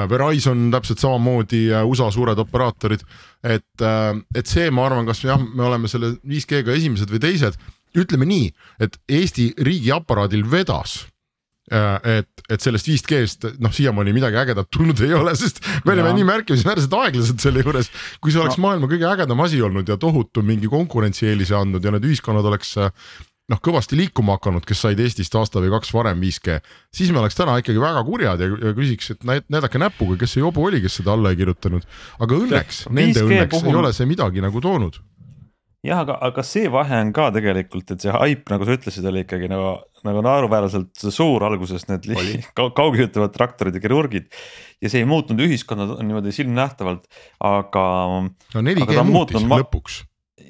[0.06, 3.02] Verizon täpselt samamoodi, USA suured operaatorid,
[3.42, 3.84] et,
[4.38, 7.58] et see, ma arvan, kas jah, me oleme selle 5G-ga esimesed või teised,
[7.98, 8.52] ütleme nii,
[8.86, 11.00] et Eesti riigiaparaadil vedas
[11.66, 16.26] et, et sellest 5G-st noh, siiamaani midagi ägedat tulnud ei ole, sest me oleme nii
[16.28, 17.90] märkimisväärselt aeglased selle juures.
[18.22, 18.68] kui see oleks no.
[18.68, 22.76] maailma kõige ägedam asi olnud ja tohutu mingi konkurentsieelise andnud ja need ühiskonnad oleks
[23.50, 26.60] noh, kõvasti liikuma hakanud, kes said Eestist aasta või kaks varem 5G,
[26.94, 30.42] siis me oleks täna ikkagi väga kurjad ja, ja küsiks, et näidake näpuga, kes see
[30.42, 31.86] jobu oli, kes seda alla ei kirjutanud.
[32.18, 33.70] aga õnneks, nende õnneks puhul...
[33.72, 34.98] ei ole see midagi nagu toonud.
[35.86, 39.22] Jah, aga, aga see vahe on ka tegelikult, et see haip, nagu sa ütlesid, oli
[39.24, 42.08] ikkagi nagu, nagu naeruväärselt suur alguses need
[42.58, 44.28] kaugjuhitavad traktorid ja kirurgid.
[44.82, 47.06] ja see ei muutnud ühiskonda niimoodi silmnähtavalt,
[47.44, 47.86] aga.
[48.54, 50.02] no 4G muutis lõpuks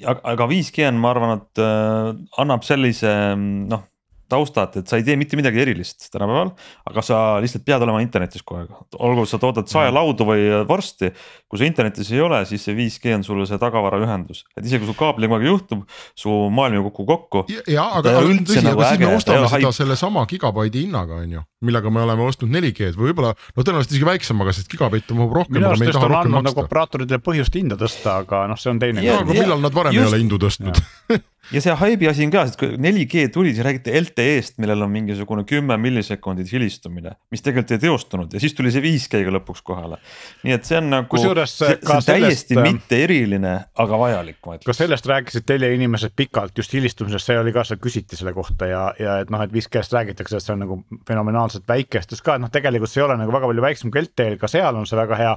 [0.05, 2.09] aga 5G on, ma arvan, et äh,
[2.41, 3.87] annab sellise noh
[4.31, 6.51] taustat, et sa ei tee mitte midagi erilist tänapäeval,
[6.89, 11.11] aga sa lihtsalt pead olema internetis kogu aeg, olgu sa toodad saelaudu või vorsti.
[11.47, 14.91] kui sa internetis ei ole, siis see 5G on sulle see tagavaraühendus, et isegi kui
[14.91, 15.85] sul kaabliga midagi juhtub,
[16.17, 17.45] su maailm ei kuku kokku.
[17.67, 21.45] ja, aga, aga tõsi, aga nagu siis me ostame seda sellesama gigabaidi hinnaga, on ju,
[21.67, 25.59] millega me oleme ostnud 4G-d või võib-olla no tõenäoliselt isegi väiksemaga, sest gigabaitte mahub rohkem.
[25.59, 29.07] minu arust on andnud nagu operaatoritele põhjust hinda tõsta, aga noh, see on teine.
[29.07, 30.83] aga millal nad varem just, ei ole hindu tõstnud
[31.53, 34.91] ja see haibi asi on ka, sest kui 4G tuli, siis räägiti LTE-st, millel on
[34.91, 39.99] mingisugune kümme millisekundit hilistumine, mis tegelikult ei teostunud ja siis tuli see 5G-ga lõpuks kohale.
[40.43, 44.57] nii et see on nagu, see, see on täiesti sellest, mitte eriline, aga vajalik, ma
[44.57, 44.67] ütleks.
[44.67, 48.83] ka sellest rääkisid teleinimesed pikalt just hilistumisest, see oli ka, seal küsiti selle kohta ja,
[48.99, 52.51] ja et noh, et 5G-st räägitakse, et see on nagu fenomenaalselt väikestes ka, et noh,
[52.51, 55.21] tegelikult see ei ole nagu väga palju väiksem kui LTE-l, ka seal on see väga
[55.21, 55.33] hea.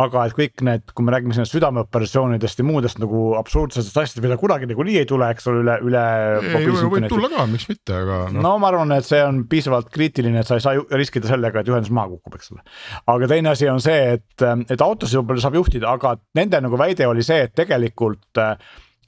[0.00, 4.38] aga et kõik need, kui me räägime siin südameoperatsioonidest ja muudest nagu absurdsetest asjadest, mida
[4.40, 6.04] kunagi nagunii ei tule, eks ole, üle, üle.
[6.94, 8.44] võib tulla ka, miks mitte, aga no..
[8.46, 11.72] no ma arvan, et see on piisavalt kriitiline, et sa ei saa riskida sellega, et
[11.72, 12.62] ühendus maha kukub, eks ole.
[13.14, 17.08] aga teine asi on see, et, et autosid võib-olla saab juhtida, aga nende nagu väide
[17.10, 18.54] oli see, et tegelikult äh,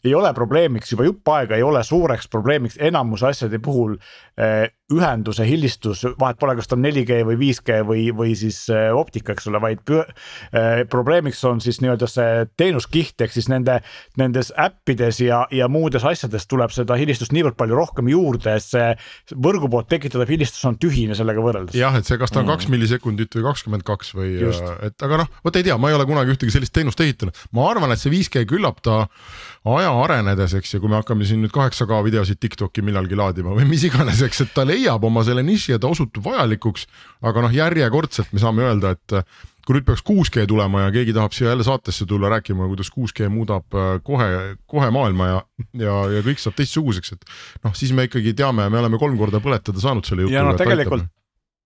[0.04, 3.94] ei ole probleemiks juba jupp aega, ei ole suureks probleemiks enamuse asjade puhul
[4.36, 8.90] eh, ühenduse helistus, vahet pole, kas ta on 4G või 5G või, või siis äh,
[8.96, 10.02] optika, eks ole, vaid püh,
[10.56, 13.80] äh, probleemiks on siis nii-öelda see teenuskiht, ehk siis nende,
[14.20, 18.90] nendes äppides ja, ja muudes asjades tuleb seda helistust niivõrd palju rohkem juurde, et see
[19.32, 21.78] võrgu poolt tekitatav helistus on tühine sellega võrreldes.
[21.78, 22.76] jah, et see, kas ta on kaks mm.
[22.76, 24.34] millisekundit või kakskümmend kaks või,
[24.88, 27.70] et aga noh, vot ei tea, ma ei ole kunagi ühtegi sellist teenust ehitanud, ma
[27.70, 29.04] arvan, et see 5G küllap ta
[29.62, 33.54] aja arenedes, eks ju, kui me hakkame siin nüüd kaheksa K videosid Tiktoki millalgi laadima
[33.54, 36.86] või mis iganes, eks, et ta leiab oma selle niši ja ta osutub vajalikuks.
[37.22, 39.22] aga noh, järjekordselt me saame öelda, et
[39.66, 43.30] kui nüüd peaks 6G tulema ja keegi tahab siia jälle saatesse tulla rääkima, kuidas 6G
[43.30, 44.28] muudab äh, kohe,
[44.66, 45.40] kohe maailma ja,
[45.78, 49.42] ja, ja kõik saab teistsuguseks, et noh, siis me ikkagi teame, me oleme kolm korda
[49.44, 50.34] põletada saanud selle jutu.
[50.34, 51.06] ja no tegelikult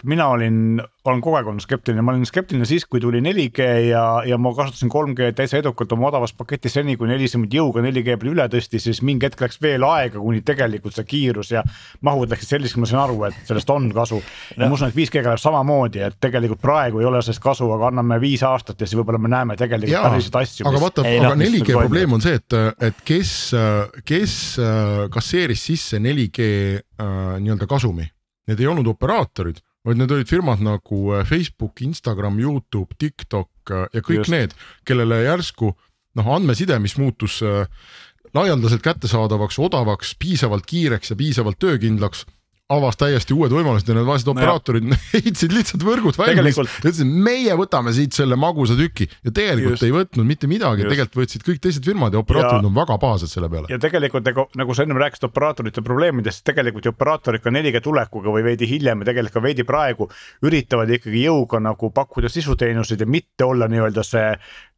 [0.05, 4.03] mina olin, olen kogu aeg olnud skeptiline, ma olin skeptiline siis, kui tuli 4G ja,
[4.29, 8.19] ja ma kasutasin 3G täitsa edukalt oma odavas paketis seni, kuni Elisa mind jõuga 4G
[8.21, 11.63] peale üle tõstis, siis mingi hetk läks veel aega, kuni tegelikult see kiirus ja
[12.05, 14.21] mahud läksid selliseks, ma sain aru, et sellest on kasu.
[14.53, 17.89] ja ma usun, et 5G-ga läheb samamoodi, et tegelikult praegu ei ole sellest kasu, aga
[17.89, 20.67] anname viis aastat ja siis võib-olla me näeme tegelikult päriselt asju.
[20.69, 22.59] aga vaata, aga 4G probleem on see, et,
[22.91, 23.33] et kes,
[24.05, 24.37] kes
[25.13, 28.05] kasseeris sisse 4G äh, nii-öelda kasumi,
[28.47, 33.87] need ei olnud operaatorid vaid need olid firmad nagu äh, Facebook, Instagram, Youtube, TikTok äh,
[33.95, 34.35] ja kõik Just.
[34.35, 34.57] need,
[34.89, 35.73] kellele järsku
[36.17, 37.69] noh, andmeside, mis muutus äh,
[38.37, 42.27] laialdaselt kättesaadavaks, odavaks, piisavalt kiireks ja piisavalt töökindlaks
[42.73, 46.59] avas täiesti uued võimalused ja need vaesed operaatorid no heitsid lihtsalt võrgud valmis.
[46.59, 49.87] ütlesid, meie võtame siit selle magusa tüki ja tegelikult Just.
[49.87, 53.31] ei võtnud mitte midagi, tegelikult võtsid kõik teised firmad ja operaatorid ja, on väga pahased
[53.31, 53.71] selle peale.
[53.71, 58.35] ja tegelikult nagu, nagu sa ennem rääkisid operaatorite probleemidest, tegelikult ju operaatorid ka 4G tulekuga
[58.35, 60.11] või veidi hiljem ja tegelikult ka veidi praegu
[60.43, 64.27] üritavad ikkagi jõuga nagu pakkuda sisuteenuseid ja mitte olla nii-öelda see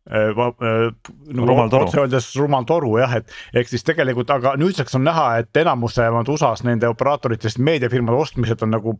[0.09, 0.93] Äh, äh,
[1.37, 3.29] nagu otse öeldes rumal toru jah, et
[3.61, 8.73] ehk siis tegelikult, aga nüüdseks on näha, et enamuse USA-s nende operaatoritest meediafirmade ostmised on
[8.73, 8.95] nagu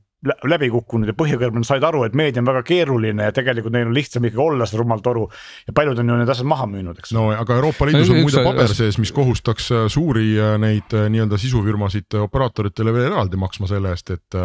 [0.45, 3.97] läbi kukkunud ja põhjakõrgmad said aru, et meedia on väga keeruline ja tegelikult neil on
[3.97, 5.25] lihtsam ikkagi olla see rumal toru.
[5.65, 7.17] ja paljud on ju need asjad maha müünud, eks.
[7.17, 12.21] no aga Euroopa Liidus on muide paber sees, mis kohustaks äh, suuri neid nii-öelda sisufirmasid
[12.21, 14.43] operaatoritele veel eraldi maksma selle eest, et.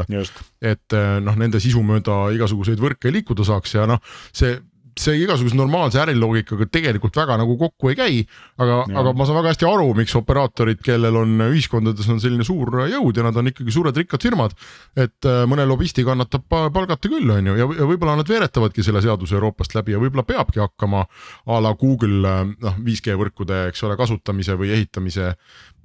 [0.63, 3.99] et noh, nende sisu mööda igasuguseid võrke liikuda saaks ja noh,
[4.31, 4.61] see
[4.99, 8.23] see igasuguse normaalse äriloogikaga tegelikult väga nagu kokku ei käi.
[8.61, 12.71] aga, aga ma saan väga hästi aru, miks operaatorid, kellel on ühiskondades on selline suur
[12.91, 14.57] jõud ja nad on ikkagi suured rikkad firmad.
[14.95, 19.01] et äh, mõne lobisti kannatab palgata küll, on ju, ja, ja võib-olla nad veeretavadki selle
[19.03, 21.05] seaduse Euroopast läbi ja võib-olla peabki hakkama
[21.45, 25.33] a la Google äh, noh, 5G võrkude, eks ole, kasutamise või ehitamise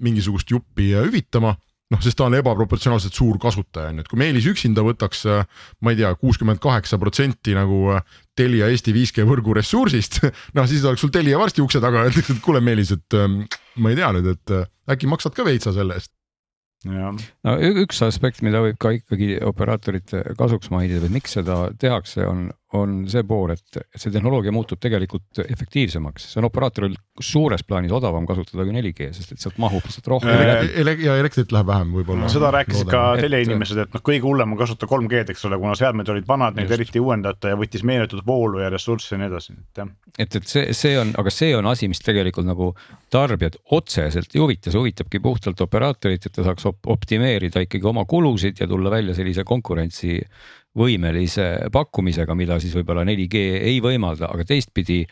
[0.05, 1.57] mingisugust juppi hüvitama
[1.93, 5.47] noh, sest ta on ebaproportsionaalselt suur kasutaja on ju, et kui Meelis üksinda võtaks, äh,
[5.85, 10.21] ma ei tea, kuuskümmend kaheksa protsenti nagu äh, Telia Eesti 5G võrgu ressursist,
[10.57, 13.43] noh siis oleks sul Telia varsti ukse taga, öeldakse, et kuule, Meelis, et ähm,
[13.83, 16.15] ma ei tea nüüd, et äh, äkki maksad ka veitsa selle eest.
[16.87, 22.49] no üks aspekt, mida võib ka ikkagi operaatorite kasuks mainida või miks seda tehakse, on,
[22.77, 28.27] on see pool, et see tehnoloogia muutub tegelikult efektiivsemaks, see on operaatoril suures plaanis odavam
[28.29, 30.93] kasutada kui 4G, sest et sealt mahub lihtsalt rohkem äh, ele.
[31.01, 32.29] ja elektrit läheb vähem võib-olla.
[32.33, 36.13] seda rääkisid ka teleinimesed, et noh, kõige hullem on kasutada 3G-d, eks ole, kuna seadmed
[36.13, 39.83] olid vanad, neid eriti uuendada ja võttis meeletut voolu ja ressurssi ja nii edasi, et
[39.83, 39.89] jah.
[40.19, 42.75] et, et see, see on, aga see on asi, mis tegelikult nagu
[43.09, 48.05] tarbijat otseselt ei huvita, see huvitabki puhtalt operaatorit, et ta saaks op optimeerida ikkagi oma
[48.09, 50.21] kulusid ja tulla välja sellise konkurentsi
[50.77, 55.03] võimelise pakkumisega, mida siis võib-olla 4G ei võimalda, aga teistpidi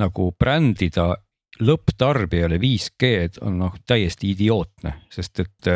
[0.00, 1.14] nagu brändida
[1.60, 5.70] lõpptarbijale 5G-d on noh täiesti idiootne, sest et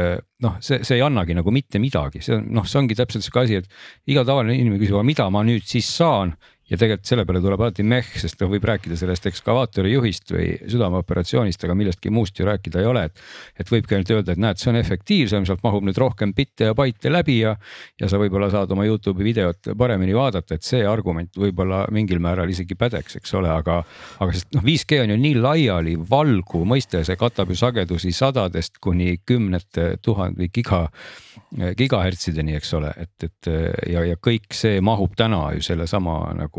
[0.45, 3.43] noh, see, see ei annagi nagu mitte midagi, see on noh, see ongi täpselt sihuke
[3.43, 6.33] asi, et iga tavaline inimene küsib, aga mida ma nüüd siis saan
[6.71, 10.47] ja tegelikult selle peale tuleb alati meh, sest ta võib rääkida sellest ekskavaatori juhist või
[10.63, 13.25] südameoperatsioonist, aga millestki muust ju rääkida ei ole, et.
[13.61, 16.77] et võibki ainult öelda, et näed, see on efektiivsem, sealt mahub nüüd rohkem bitte ja
[16.77, 17.55] baite läbi ja.
[18.01, 22.51] ja sa võib-olla saad oma Youtube'i videot paremini vaadata, et see argument võib-olla mingil määral
[22.51, 23.83] isegi pädeks, eks ole, aga.
[24.25, 28.81] aga sest noh, 5G on ju nii laiali valgu mõiste, see katab ju sagedusi sadadest
[28.81, 30.87] kuni kümnete tuhande giga
[31.79, 33.49] gigahertsideni, eks ole, et, et
[33.91, 36.54] ja, ja kõik see mahub täna ju sellesama nagu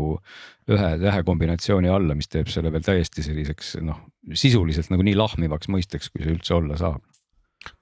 [0.70, 4.00] ühe tähekombinatsiooni alla, mis teeb selle veel täiesti selliseks noh,
[4.34, 7.04] sisuliselt nagu nii lahmivaks mõisteks, kui see üldse olla saab.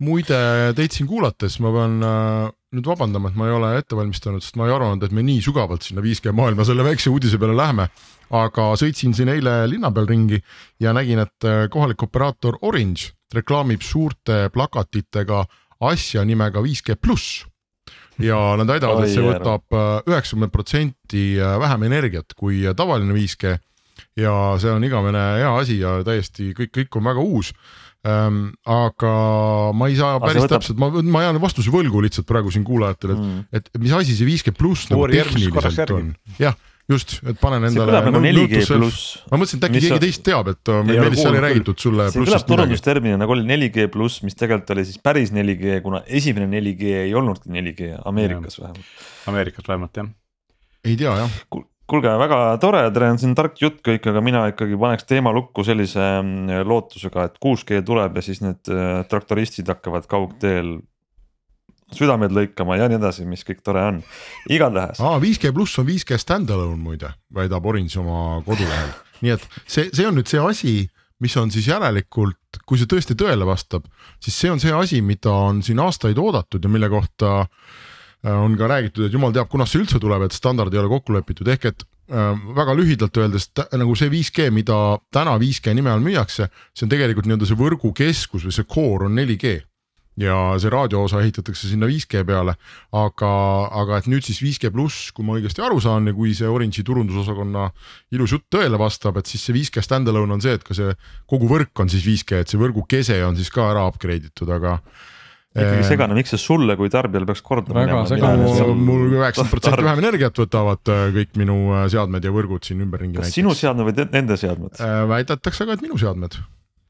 [0.00, 0.36] muide,
[0.76, 4.56] teid siin kuulates ma pean äh, nüüd vabandama, et ma ei ole ette valmistanud, sest
[4.56, 7.88] ma ei arvanud, et me nii sügavalt sinna 5G maailma selle väikse uudise peale läheme.
[8.34, 10.40] aga sõitsin siin eile linna peal ringi
[10.80, 15.44] ja nägin, et äh, kohalik operaator Orange reklaamib suurte plakatitega
[15.84, 17.44] asja nimega 5G pluss
[18.22, 23.56] ja nad väidavad, et see võtab äh, üheksakümmend protsenti äh, vähem energiat kui tavaline 5G.
[24.20, 27.54] ja see on igavene hea asi ja täiesti kõik, kõik on väga uus.
[28.06, 28.52] ähm,.
[28.68, 29.14] aga
[29.72, 30.60] ma ei saa päris võtab...
[30.60, 34.14] täpselt, ma, ma jään vastuse võlgu lihtsalt praegu siin kuulajatele, et mm., et mis asi
[34.14, 36.58] see 5G pluss nagu tehniliselt on, jah
[36.90, 38.00] just, et panen endale.
[38.06, 39.04] nagu 4G pluss.
[39.30, 42.08] ma mõtlesin, et äkki keegi teist teab, et meil seal ei räägitud sulle.
[42.12, 46.50] see kõlab turundusterminina nagu oli 4G pluss, mis tegelikult oli siis päris 4G, kuna esimene
[46.52, 49.06] 4G ei olnudki 4G Ameerikas vähemalt.
[49.32, 50.10] Ameerikas vähemalt jah.
[50.84, 54.78] ei tea jah kuulge, väga tore, tere, on siin tark jutt kõik, aga mina ikkagi
[54.80, 60.08] paneks teema lukku sellise mm, lootusega, et 6G tuleb ja siis need äh, traktoristid hakkavad
[60.10, 60.78] kaugteel
[61.92, 64.00] südamed lõikama ja nii edasi, mis kõik tore on,
[64.50, 65.00] igatahes.
[65.04, 68.92] aa, 5G pluss on 5G stand-alone muide, väidab Orange oma kodulehel,
[69.24, 70.74] nii et see, see on nüüd see asi,
[71.22, 73.86] mis on siis järelikult, kui see tõesti tõele vastab,
[74.22, 78.56] siis see on see asi, mida on siin aastaid oodatud ja mille kohta äh, on
[78.58, 81.48] ka räägitud, et jumal teab, kunas see üldse tuleb, et standard ei ole kokku lepitud,
[81.52, 84.80] ehk et äh, väga lühidalt öeldes nagu see 5G, mida
[85.14, 89.22] täna 5G nime all müüakse, see on tegelikult nii-öelda see võrgukeskus või see core on
[89.22, 89.60] 4G
[90.20, 92.54] ja see raadioosa ehitatakse sinna 5G peale,
[92.94, 93.30] aga,
[93.82, 96.86] aga et nüüd siis 5G pluss, kui ma õigesti aru saan ja kui see Orange'i
[96.86, 97.66] turundusosakonna
[98.14, 100.94] ilus jutt tõele vastab, et siis see 5G stand-alone on see, et ka see
[101.30, 104.54] kogu võrk on siis 5G, et see võrgu kese on siis ka ära upgrade itud,
[104.54, 104.78] aga
[105.54, 108.02] ikkagi ehm, segane, miks see sulle kui tarbijale peaks korda minema?
[108.74, 113.18] mul üheksakümmend protsenti vähem energiat võtavad äh, kõik minu äh, seadmed ja võrgud siin ümberringi.
[113.18, 113.38] kas näiteks.
[113.38, 114.82] sinu seadmed või nende seadmed?
[115.10, 116.38] Väidetakse ka, et minu seadmed,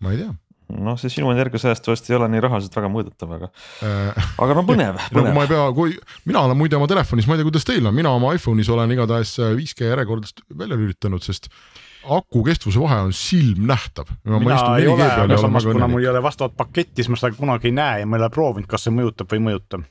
[0.04, 0.32] ma ei tea
[0.72, 3.50] noh, see sinu energiasääst vast ei ole nii rahaliselt väga mõõdetav, aga
[3.84, 5.30] äh,, aga no põnev, põnev.
[5.30, 5.96] no ma ei pea, kui
[6.28, 8.94] mina olen muide oma telefonis, ma ei tea, kuidas teil on, mina oma iPhone'is olen
[8.96, 11.50] igatahes 5G järjekordadest välja lülitanud, sest
[12.04, 14.10] aku kestvuse vahe on silmnähtav.
[14.24, 17.70] mina ei ole, aga samas kuna mul ei ole vastavat paketti, siis ma seda kunagi
[17.70, 19.84] ei näe ja ma ei ole proovinud, kas see mõjutab või ei mõjuta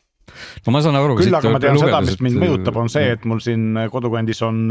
[0.66, 1.18] no ma saan aru.
[1.20, 4.66] küll aga ma tean seda, mis mind mõjutab, on see, et mul siin kodukandis on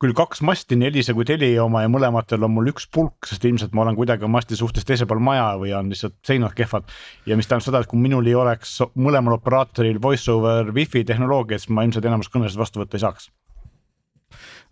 [0.00, 3.44] küll kaks masti, nii Elisa kui Telia oma ja mõlematel on mul üks pulk, sest
[3.48, 6.90] ilmselt ma olen kuidagi masti suhtes teisel pool maja või on lihtsalt seinad kehvad.
[7.26, 11.64] ja mis tähendab seda, et kui minul ei oleks mõlemal operaatoril voice over wifi tehnoloogiat,
[11.64, 13.30] siis ma ilmselt enamus kõnesid vastu võtta ei saaks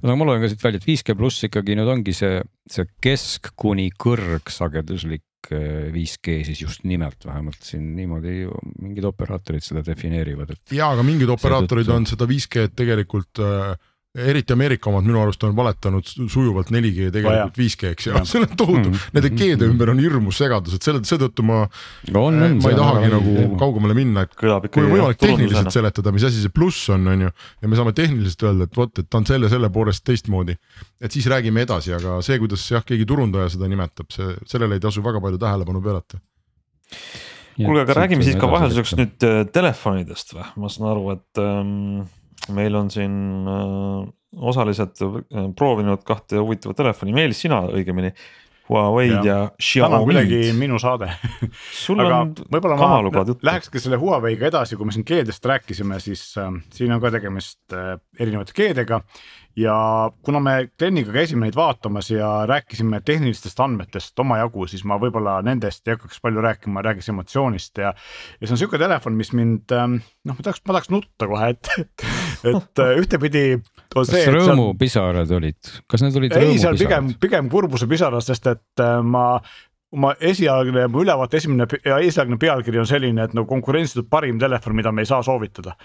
[0.03, 3.53] no ma loen ka siit välja, et 5G pluss ikkagi nüüd ongi see, see kesk
[3.59, 8.47] kuni kõrgsageduslik 5G äh, siis just nimelt vähemalt siin niimoodi
[8.83, 10.63] mingid operaatorid seda defineerivad, et.
[10.77, 13.73] ja, aga mingid operaatorid on seda 5G-d tegelikult äh,
[14.13, 18.91] eriti Ameerika omad minu arust on valetanud sujuvalt 4G tegelikult 5G-ks ja see on tohutu
[18.91, 19.15] mm, -hmm.
[19.17, 21.63] nende G-de ümber on hirmus segadus, et selle, seetõttu ma.
[22.13, 23.59] ma ei tahagi nagu teema.
[23.63, 27.33] kaugemale minna, et kui on võimalik tehniliselt seletada, mis asi see pluss on, on ju.
[27.63, 30.61] ja me saame tehniliselt öelda, et vot, et ta on selle, selle poolest teistmoodi.
[31.01, 34.89] et siis räägime edasi, aga see, kuidas jah, keegi turundaja seda nimetab, see, sellele ei
[34.91, 36.21] tasu väga palju tähelepanu pöörata
[37.57, 42.03] kuulge, aga räägime siis ka vahelduseks nüüd äh, telefonidest või, ma saan aru, et ähm,
[42.51, 43.17] meil on siin
[43.49, 44.07] äh,
[44.51, 48.15] osalised äh, proovinud kahte huvitavat telefoni, Meelis, sina õigemini.
[48.73, 49.91] Huawei'd ja, ja Xiaomi'd.
[49.91, 51.09] täna on kuidagi minu saade.
[51.93, 56.95] Aga võib-olla ma lähekski selle Huawei'ga edasi, kui me siin G-dest rääkisime, siis äh, siin
[56.95, 59.03] on ka tegemist äh, erinevate G-dega
[59.57, 59.75] ja
[60.25, 65.89] kuna me Gleniga käisime neid vaatamas ja rääkisime tehnilistest andmetest omajagu, siis ma võib-olla nendest
[65.89, 67.79] ei hakkaks palju rääkima, räägiks emotsioonist.
[67.79, 67.93] Ja.
[68.41, 71.53] ja see on sihuke telefon, mis mind ähm, noh, ma tahaks, ma tahaks nutta kohe,
[71.53, 72.07] et, et,
[72.51, 73.45] et äh, ühtepidi.
[73.93, 75.43] kas rõõmupisarad seal...
[75.43, 76.55] olid, kas need olid rõõmupisarad?
[76.55, 79.27] ei, seal pigem, pigem kurbuspisarad, sest et äh, ma
[79.93, 84.77] oma esialgne, mu ülevaate esimene ja esialgne pealkiri on selline, et nagu konkurentsitult parim telefon,
[84.79, 85.77] mida me ei saa soovitada.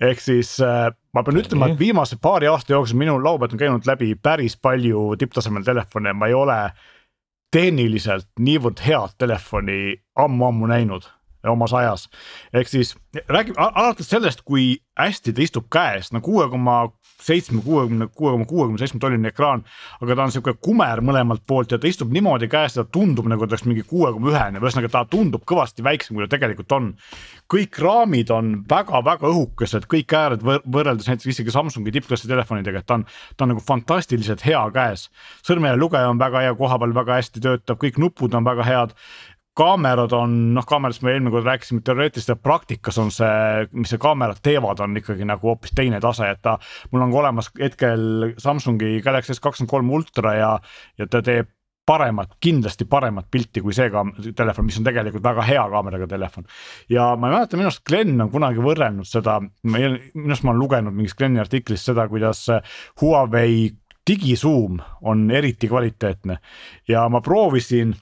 [0.00, 3.62] ehk siis äh, ma pean ütlema, et viimase paari aasta jooksul minu laua pealt on
[3.64, 6.60] käinud läbi päris palju tipptasemel telefone, ma ei ole
[7.50, 11.10] tehniliselt niivõrd head telefoni ammu-ammu näinud
[11.48, 12.08] omas ajas.
[12.52, 12.96] ehk siis
[13.28, 18.44] räägime alates sellest, kui hästi ta istub käes, no kuue koma seitsme, kuuekümne, kuue koma
[18.48, 19.64] kuuekümne seitsme tolline ekraan.
[20.00, 23.46] aga ta on sihuke kumer mõlemalt poolt ja ta istub niimoodi käes, ta tundub nagu
[23.46, 26.94] ta oleks mingi kuue koma ühene, ühesõnaga ta tundub kõvasti väiksem, kui ta tegelikult on.
[27.50, 32.94] kõik raamid on väga-väga õhukesed, kõik ääred võrreldes näiteks isegi Samsungi tippklassi telefonidega, et ta
[33.00, 33.04] on,
[33.36, 35.08] ta on nagu fantastiliselt hea käes.
[35.46, 38.94] sõrmelugeja on väga hea, koha peal väga hästi töötab, kõik nupud on väga head
[39.60, 44.40] kaamerad on noh, kaamerast me eelmine kord rääkisime teoreetiliselt praktikas on see, mis see kaamerad
[44.44, 46.56] teevad, on ikkagi nagu hoopis teine tase, et ta.
[46.90, 50.52] mul on ka olemas hetkel Samsungi Galaxy S kakskümmend kolm ultra ja,
[50.98, 51.50] ja ta teeb
[51.90, 54.04] paremat, kindlasti paremat pilti kui see ka
[54.36, 56.46] telefon, mis on tegelikult väga hea kaameraga telefon.
[56.88, 59.96] ja ma ei mäleta, minu arust Glen on kunagi võrrelnud seda, minu
[60.26, 62.46] arust ma olen lugenud mingist Gleni artiklist seda, kuidas
[63.02, 63.72] Huawei
[64.06, 66.38] digisuum on eriti kvaliteetne
[66.88, 67.94] ja ma proovisin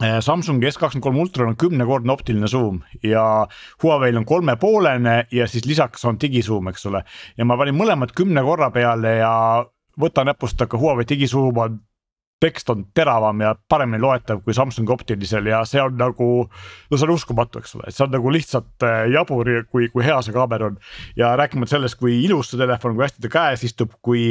[0.00, 3.46] Samsung S23 Ultra on kümnekordne optiline zoom ja
[3.82, 7.04] Huawei'l on kolmepoolene ja siis lisaks on digisuum, eks ole.
[7.36, 9.32] ja ma panin mõlemad kümne korra peale ja
[10.00, 11.80] võta näpust, aga Huawei digisuum on
[12.40, 16.28] tekst on teravam ja paremini loetav kui Samsungi optilisel ja see on nagu.
[16.90, 20.04] no see on uskumatu, eks ole, et see on nagu lihtsalt äh, jabur, kui, kui
[20.06, 20.78] hea see kaamera on.
[21.20, 24.30] ja rääkimata sellest, kui ilus see telefon, kui hästi ta käes istub, kui,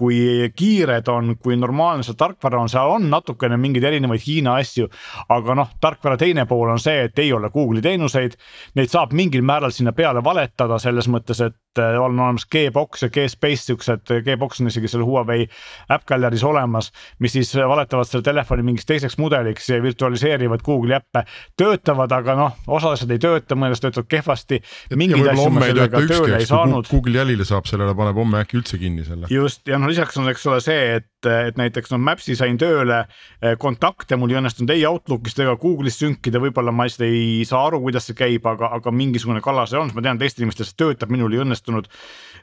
[0.00, 4.88] kui kiired on, kui normaalne see tarkvara on, seal on natukene mingeid erinevaid Hiina asju.
[5.28, 8.36] aga noh, tarkvara teine pool on see, et ei ole Google'i teenuseid.
[8.78, 13.10] Neid saab mingil määral sinna peale valetada selles mõttes, et äh, on olemas Gbox ja
[13.12, 15.46] Gspace siuksed, Gbox on isegi seal Huawei
[15.92, 21.24] App Gallery's olemas, mis siis valetavad selle telefoni mingiks teiseks mudeliks ja virtualiseerivad Google'i äppe.
[21.60, 24.62] töötavad, aga noh, osa asjad ei tööta, mõned töötavad kehvasti.
[24.96, 26.88] mingeid asju ma sellega tööle ei saanud.
[26.88, 29.28] Google'i jälile saab sellele, paneb homme äkki üldse kinni selle.
[29.30, 33.02] just ja noh, lisaks on, eks ole, see, et, et näiteks noh, Maps'i sain tööle
[33.04, 37.64] eh, kontakte, mul ei õnnestunud ei Outlook'ist ega Google'ist sünkida, võib-olla ma lihtsalt ei saa
[37.68, 40.78] aru, kuidas see käib, aga, aga mingisugune kala see on, ma tean, teistel inimestel see
[40.80, 41.90] töötab, minul ei õnnestunud.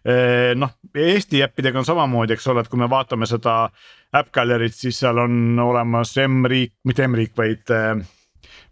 [0.07, 3.63] Eh, noh, Eesti äppidega on samamoodi, eks ole, et kui me vaatame seda
[4.15, 7.97] App Gallery't, siis seal on olemas M-riik, mitte M-riik, vaid äh,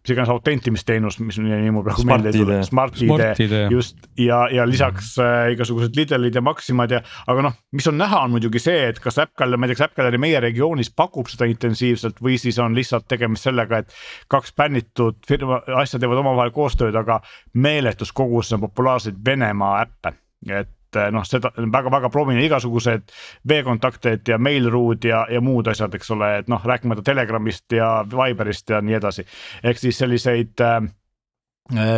[0.02, 3.98] mis iganes autentimisteenus, mis nimi mul praegu meelde ei tule, Smart-ID just.
[4.22, 8.36] Ja, ja lisaks äh, igasugused Lidlid ja Maximad ja, aga noh, mis on näha, on
[8.36, 12.22] muidugi see, et kas Äppgalleri, ma ei tea, kas Äppgalleri meie regioonis pakub seda intensiivselt
[12.24, 13.96] või siis on lihtsalt tegemist sellega, et
[14.32, 17.22] kaks bännitud firma, asja teevad omavahel koostööd, aga
[17.54, 20.16] meeletus kogus on populaarseid Venemaa äppe.
[20.46, 20.70] Et
[21.12, 23.14] noh, seda väga-väga proovime igasugused
[23.48, 28.70] veekontakted ja Mail.ro'd ja, ja muud asjad, eks ole, et noh, rääkimata Telegramist ja Viberist
[28.70, 29.26] ja nii edasi.
[29.64, 30.82] ehk siis selliseid äh,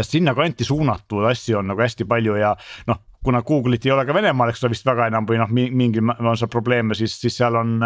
[0.02, 2.56] sinnakanti suunatud asju on nagu hästi palju ja
[2.88, 6.00] noh, kuna Google'it ei ole ka Venemaal, eks ole vist väga enam või noh, mingi
[6.00, 7.82] on seal probleeme, siis, siis seal on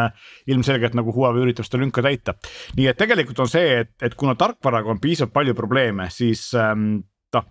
[0.51, 2.35] ilmselgelt nagu Huawei üritab seda lünka täita.
[2.77, 7.01] nii et tegelikult on see, et, et kuna tarkvaraga on piisavalt palju probleeme, siis ähm,
[7.33, 7.47] noh,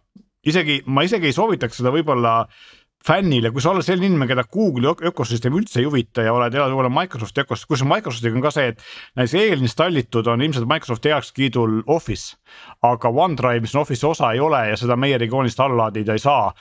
[0.47, 2.69] isegi ma isegi ei soovitaks seda võib-olla äh,
[3.07, 6.73] fännile, kui sa oled selline inimene, keda Google'i ökosüsteem üldse ei huvita ja oled elad
[6.75, 8.85] võib-olla Microsofti ökos, kusjuures Microsoftiga on ka see, et
[9.17, 12.37] näiteks eelinstallitud on ilmselt Microsofti heakskiidul Office.
[12.83, 16.23] aga OneDrive, mis on Office'i osa, ei ole ja seda meie regioonist alla laadida ei
[16.23, 16.53] saa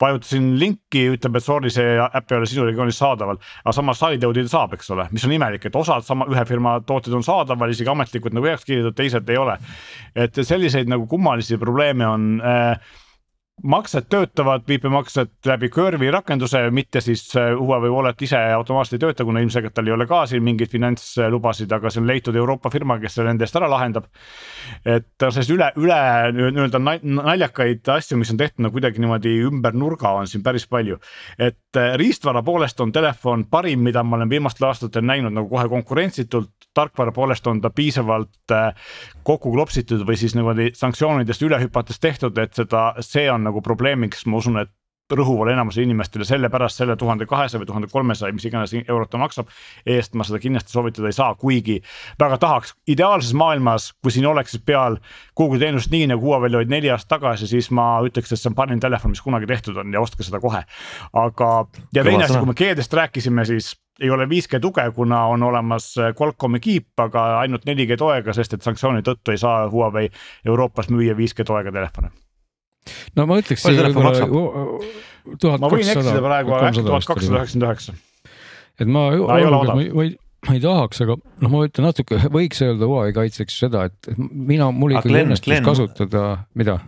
[0.00, 4.42] vajutasin linki, ütleb, et sorry, see äpp ei ole sinu regioonis saadaval, aga samas SideO'di
[4.50, 7.92] saab, eks ole, mis on imelik, et osad sama ühe firma tooted on saadaval, isegi
[7.92, 9.56] ametlikult nagu heaks kiidetud, teised ei ole.
[10.18, 12.74] et selliseid nagu kummalisi probleeme on äh,
[13.62, 19.24] maksed töötavad, viipemaksed läbi Curve'i rakenduse, mitte siis äh, Huawei Wallet ise automaatselt ei tööta,
[19.24, 22.98] kuna ilmselgelt tal ei ole ka siin mingeid finantslubasid, aga see on leitud Euroopa firma,
[23.00, 24.08] kes selle nende eest ära lahendab.
[24.84, 25.98] et selliseid üle, üle
[26.34, 30.98] nii-öelda naljakaid asju, mis on tehtud nagu kuidagi niimoodi ümber nurga, on siin päris palju.
[31.38, 35.68] et äh, riistvara poolest on telefon parim, mida ma olen viimastel aastatel näinud nagu kohe
[35.68, 38.74] konkurentsitult, tarkvara poolest on ta piisavalt äh,
[39.22, 44.26] kokku klopsitud või siis niimoodi sanktsioonidest üle hüpates tehtud, et seda, see on nagu probleemiks,
[44.26, 44.72] ma usun, et
[45.12, 49.50] rõhuvale enamusele inimestele, sellepärast selle tuhande kahesaja või tuhande kolmesaja, mis iganes eurot ta maksab.
[49.86, 51.82] eest ma seda kindlasti soovitada ei saa, kuigi
[52.20, 54.96] väga tahaks, ideaalses maailmas, kui siin oleks peal
[55.36, 58.56] Google teenused nii nagu Huawei'l olid neli aastat tagasi, siis ma ütleks, et see on
[58.56, 60.64] parim telefon, mis kunagi tehtud on ja ostke seda kohe.
[61.12, 61.50] aga,
[61.94, 65.94] ja teine asi, kui me G-dest rääkisime, siis ei ole 5G tuge, kuna on olemas
[66.18, 70.08] Qualcomm'i kiip, aga ainult 4G toega, sest et sanktsiooni tõttu ei saa Huawei
[70.46, 72.23] Euroopas müüa 5G toega telefone
[73.18, 73.64] no ma ütleks.
[75.62, 77.96] ma võin eksida praegu, äkki tuhat kakssada üheksakümmend üheksa.
[78.80, 80.08] et ma, ma ei, ma,
[80.48, 84.68] ma ei tahaks, aga noh, ma ütlen natuke, võiks öelda Huawei kaitseks seda, et mina,
[84.74, 86.26] mul ikkagi õnnestus kasutada,
[86.58, 86.80] mida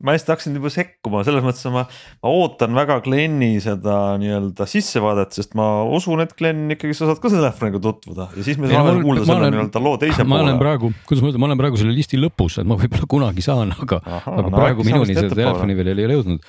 [0.00, 1.84] ma hästi hakkasin juba sekkuma, selles mõttes ma,
[2.24, 7.20] ma ootan väga Glenni seda nii-öelda sissevaadet, sest ma usun, et Glen ikkagi sa saad
[7.20, 10.30] ka selle telefoniga tutvuda ja siis me saame kuulda selle nii-öelda loo teise poole.
[10.32, 13.10] ma olen praegu, kuidas ma ütlen, ma olen praegu selle listi lõpus, et ma võib-olla
[13.10, 16.48] kunagi saan, aga, aga no, praegu minuni seda telefoni veel ei ole jõudnud.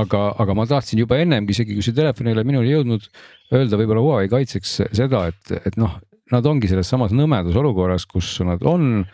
[0.00, 3.10] aga, aga ma tahtsin juba ennemgi, isegi kui see telefon ei ole minuni jõudnud,
[3.50, 5.98] öelda võib-olla Huawei kaitseks seda, et, et noh,
[6.30, 9.04] nad ongi selles samas nõmedas olukorras, kus nad on.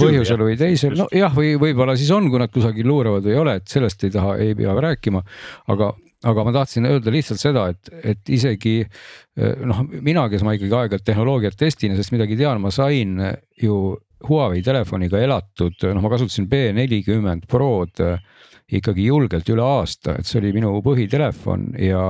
[0.00, 3.56] põhjusel või teisel, nojah, või võib-olla siis on, kui nad kusagil luuravad või ei ole,
[3.60, 5.22] et sellest ei taha, ei pea rääkima.
[5.74, 5.92] aga,
[6.32, 8.80] aga ma tahtsin öelda lihtsalt seda, et, et isegi
[9.38, 13.16] noh, mina, kes ma ikkagi aeg-ajalt tehnoloogiat testin ja sellest midagi tean, ma sain
[13.62, 18.00] ju Huawei telefoniga elatud, noh, ma kasutasin B40 Prod
[18.68, 22.02] ikkagi julgelt üle aasta, et see oli minu põhitelefon ja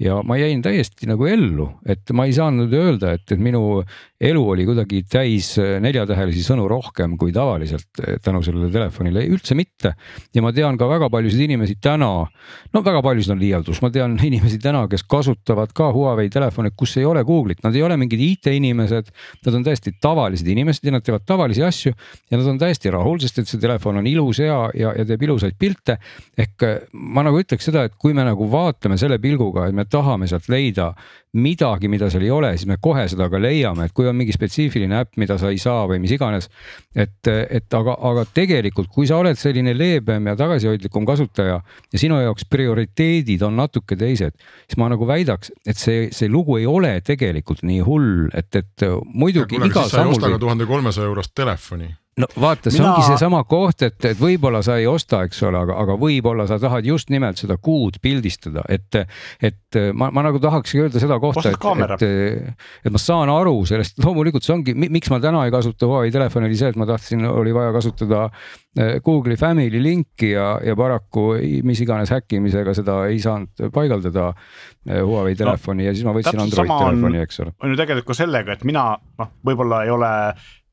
[0.00, 3.82] ja ma jäin täiesti nagu ellu, et ma ei saanud öelda, et, et minu
[4.24, 9.54] elu oli kuidagi täis äh, neljatähelisi sõnu rohkem kui tavaliselt äh, tänu sellele telefonile, üldse
[9.54, 9.94] mitte.
[10.34, 12.10] ja ma tean ka väga paljusid inimesi täna,
[12.74, 16.96] no väga paljusid on liialdus, ma tean inimesi täna, kes kasutavad ka Huawei telefone, kus
[16.98, 19.10] ei ole Google'it, nad ei ole mingid IT-inimesed.
[19.46, 23.20] Nad on täiesti tavalised inimesed ja nad teevad tavalisi asju ja nad on täiesti rahul,
[23.22, 25.98] sest et see telefon on ilus ja, ja, ja teeb ilusaid pilte.
[26.38, 29.83] ehk äh, ma nagu ütleks seda, et kui me nagu vaatame selle pilguga, et me
[29.84, 30.92] me tahame sealt leida
[31.34, 34.34] midagi, mida seal ei ole, siis me kohe seda ka leiame, et kui on mingi
[34.34, 36.48] spetsiifiline äpp, mida sa ei saa või mis iganes.
[36.94, 42.20] et, et aga, aga tegelikult, kui sa oled selline leebem ja tagasihoidlikum kasutaja ja sinu
[42.22, 47.00] jaoks prioriteedid on natuke teised, siis ma nagu väidaks, et see, see lugu ei ole
[47.04, 49.58] tegelikult nii hull, et, et muidugi
[50.38, 52.92] tuhande kolmesaja eurost telefoni no vaata, see Mina...
[52.92, 56.60] ongi seesama koht, et, et võib-olla sa ei osta, eks ole, aga, aga võib-olla sa
[56.62, 59.00] tahad just nimelt seda kuud pildistada, et,
[59.42, 63.98] et ma, ma nagu tahakski öelda seda kohta, et, et, et ma saan aru sellest,
[64.04, 67.26] loomulikult see ongi, miks ma täna ei kasuta Huawei telefoni, oli see, et ma tahtsin,
[67.30, 71.32] oli vaja kasutada eh, Google'i Family linki ja, ja paraku
[71.66, 76.46] mis iganes häkkimisega seda ei saanud paigaldada eh, Huawei telefoni no, ja siis ma võtsin
[76.46, 77.56] Android telefoni, eks ole.
[77.58, 80.12] on ju tegelikult sellega, et mina noh, võib-olla ei ole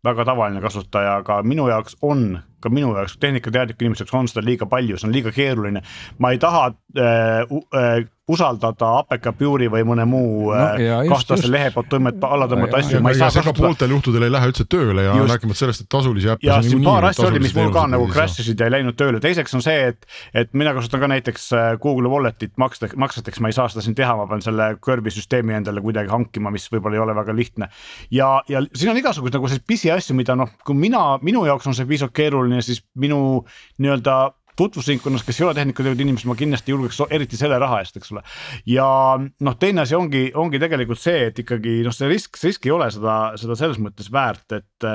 [0.04, 4.46] väga tavaline kasutaja, aga minu jaoks on ka minu jaoks tehnikateadliku inimese jaoks on seda
[4.46, 5.82] liiga palju, see on liiga keeruline.
[6.20, 7.42] ma ei taha äh,
[7.76, 12.82] äh, usaldada APK Pure'i või mõne muu no, äh, kahtlase lehe poolt tõmmata, alla tõmmata
[12.82, 13.00] asju.
[13.00, 16.30] ja, ja see ka pooltel juhtudel ei lähe üldse tööle ja rääkimata sellest, et tasulisi
[16.30, 16.46] äppe.
[16.46, 19.22] ja siin paar asja oli, mis mul ka nagu crash isid ja ei läinud tööle,
[19.24, 20.06] teiseks on see, et,
[20.38, 23.98] et mina kasutan ka näiteks äh, Google Wallet'it makseteks, makseteks ma ei saa seda siin
[23.98, 27.72] teha, ma pean selle Curve'i süsteemi endale kuidagi hankima, mis võib-olla ei ole väga lihtne.
[28.14, 31.78] ja, ja siin on igasuguseid nagu selliseid pisiasju, mida noh, kui mina, minu jaoks on
[31.78, 33.42] see piisavalt keeruline siis minu
[33.82, 34.22] nii-öelda
[34.60, 38.24] tutvusringkonnas, kes ei ole tehnikatööd inimesed, ma kindlasti julgeks eriti selle raha eest, eks ole.
[38.70, 38.88] ja
[39.20, 42.76] noh, teine asi ongi, ongi tegelikult see, et ikkagi noh, see risk, see risk ei
[42.76, 44.90] ole seda, seda selles mõttes väärt, et.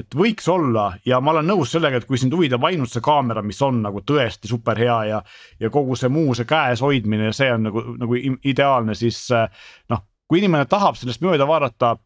[0.00, 3.42] et võiks olla ja ma olen nõus sellega, et kui sind huvitab ainult see kaamera,
[3.42, 5.18] mis on nagu tõesti super hea ja.
[5.60, 9.24] ja kogu see muu, see käes hoidmine ja see on nagu, nagu ideaalne, siis
[9.90, 11.96] noh kui inimene tahab sellest mööda vaadata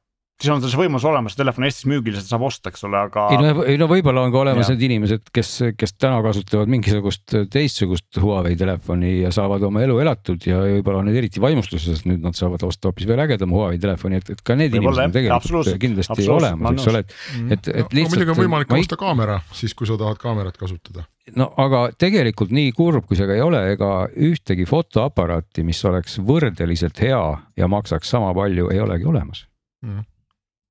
[0.41, 3.27] siis on tal see võimalus olemas, telefon Eestis müügil, seda saab osta, eks ole, aga.
[3.33, 7.37] ei no, ei no võib-olla on ka olemas need inimesed, kes, kes täna kasutavad mingisugust
[7.53, 12.25] teistsugust Huawei telefoni ja saavad oma elu elatud ja võib-olla on need eriti vaimustuses, nüüd
[12.25, 15.83] nad saavad osta hoopis veel ägedama Huawei telefoni, et, et ka need inimesed on tegelikult
[15.85, 17.19] kindlasti olemas, eks ole, et,
[17.59, 18.17] et, et lihtsalt.
[18.19, 21.07] muidugi on võimalik osta kaamera siis, kui sa tahad kaamerat kasutada.
[21.39, 26.19] No aga tegelikult nii kurb, kui see ka ei ole, ega ühtegi fotoaparaati, mis oleks
[26.27, 27.23] võrdeliselt hea
[27.57, 29.47] ja maksaks sama palju, ei olegi olemas.
[29.87, 30.03] Mm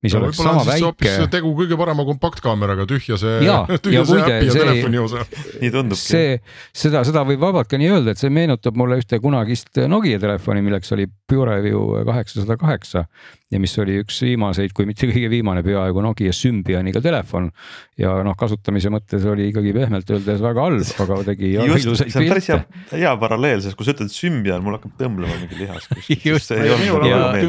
[0.03, 1.13] mis no, oleks sama väike.
[1.31, 3.39] tegu kõige parema kompaktkaameraga, tühja see,
[3.85, 5.23] tühja see äpi ja telefoni osa.
[5.61, 6.03] nii tundubki.
[6.03, 6.33] see,
[6.83, 10.63] seda, seda võib vabalt ka nii öelda, et see meenutab mulle ühte kunagist Nokia telefoni,
[10.65, 13.07] milleks oli PureView kaheksasada kaheksa
[13.53, 17.51] ja mis oli üks viimaseid, kui mitte kõige viimane peaaegu Nokia Symbianiga telefon.
[17.99, 22.25] ja noh, kasutamise mõttes oli ikkagi pehmelt öeldes väga halb, aga tegi ilusaid pilte.
[22.31, 22.59] päris hea,
[22.95, 25.87] hea paralleel, sest kui sa ütled Symbian, mul hakkab tõmblema mingi lihas.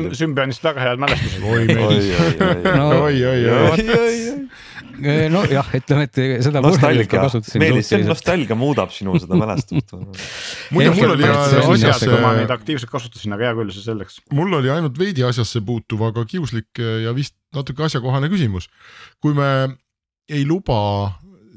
[0.05, 1.49] on Symbianist väga head mälestused.
[1.49, 1.65] oi,
[3.09, 3.43] oi, oi,
[3.89, 4.74] oi
[5.35, 6.63] nojah, ütleme, et seda.
[6.65, 7.29] nostalgia,
[7.61, 9.95] Meelis, see nostalgia muudab sinu seda mälestust.
[10.75, 12.11] muide, mul oli asjasse.
[12.23, 14.21] ma neid aktiivselt kasutasin, aga hea küll, see selleks.
[14.35, 18.71] mul oli ainult veidi asjasse puutuv, aga kiuslik ja vist natuke asjakohane küsimus.
[19.23, 19.51] kui me
[20.31, 20.79] ei luba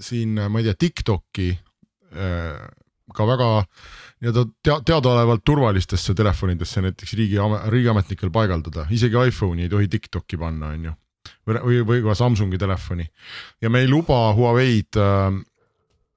[0.03, 2.67] siin, ma ei tea, Tiktoki äh,
[3.15, 3.49] ka väga
[4.21, 7.41] nii-öelda tea, teadaolevalt turvalistesse telefonidesse näiteks riigi,
[7.73, 10.93] riigiametnikel paigaldada, isegi iPhone'i ei tohi Tiktoki panna, on ju
[11.47, 13.05] või, või ka Samsungi telefoni.
[13.61, 15.37] Ja me ei luba Huawei'd äh,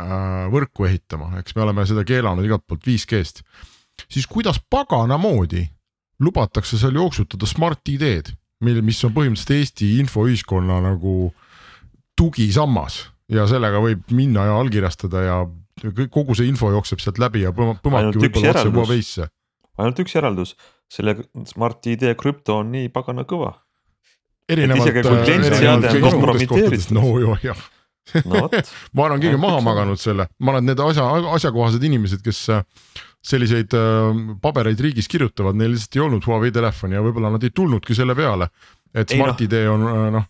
[0.02, 3.44] äh, võrku ehitama, eks me oleme seda keelanud igalt poolt 5G-st.
[4.08, 5.66] siis kuidas pagana moodi
[6.20, 11.32] lubatakse seal jooksutada Smart ID-d, mil, mis on põhimõtteliselt Eesti infoühiskonna nagu
[12.18, 13.06] tugisammas?
[13.30, 15.36] Ja sellega võib minna ja allkirjastada ja
[16.12, 19.28] kogu see info jookseb sealt läbi ja põmabki võib-olla otse Huawei'sse.
[19.78, 20.56] ainult üks järeldus,
[20.90, 21.16] selle
[21.48, 23.54] Smart ID krüpto on nii pagana kõva
[24.50, 24.90] erinevalt.
[26.96, 27.60] no jah
[28.24, 28.48] no,
[28.96, 32.42] ma arvan, keegi on maha maganud selle, ma arvan, et need asja, asjakohased inimesed, kes
[32.54, 32.64] äh,
[33.32, 37.54] selliseid äh, pabereid riigis kirjutavad, neil lihtsalt ei olnud Huawei telefoni ja võib-olla nad ei
[37.54, 38.50] tulnudki selle peale.
[38.94, 39.46] et Smart no.
[39.46, 40.28] ID on äh, noh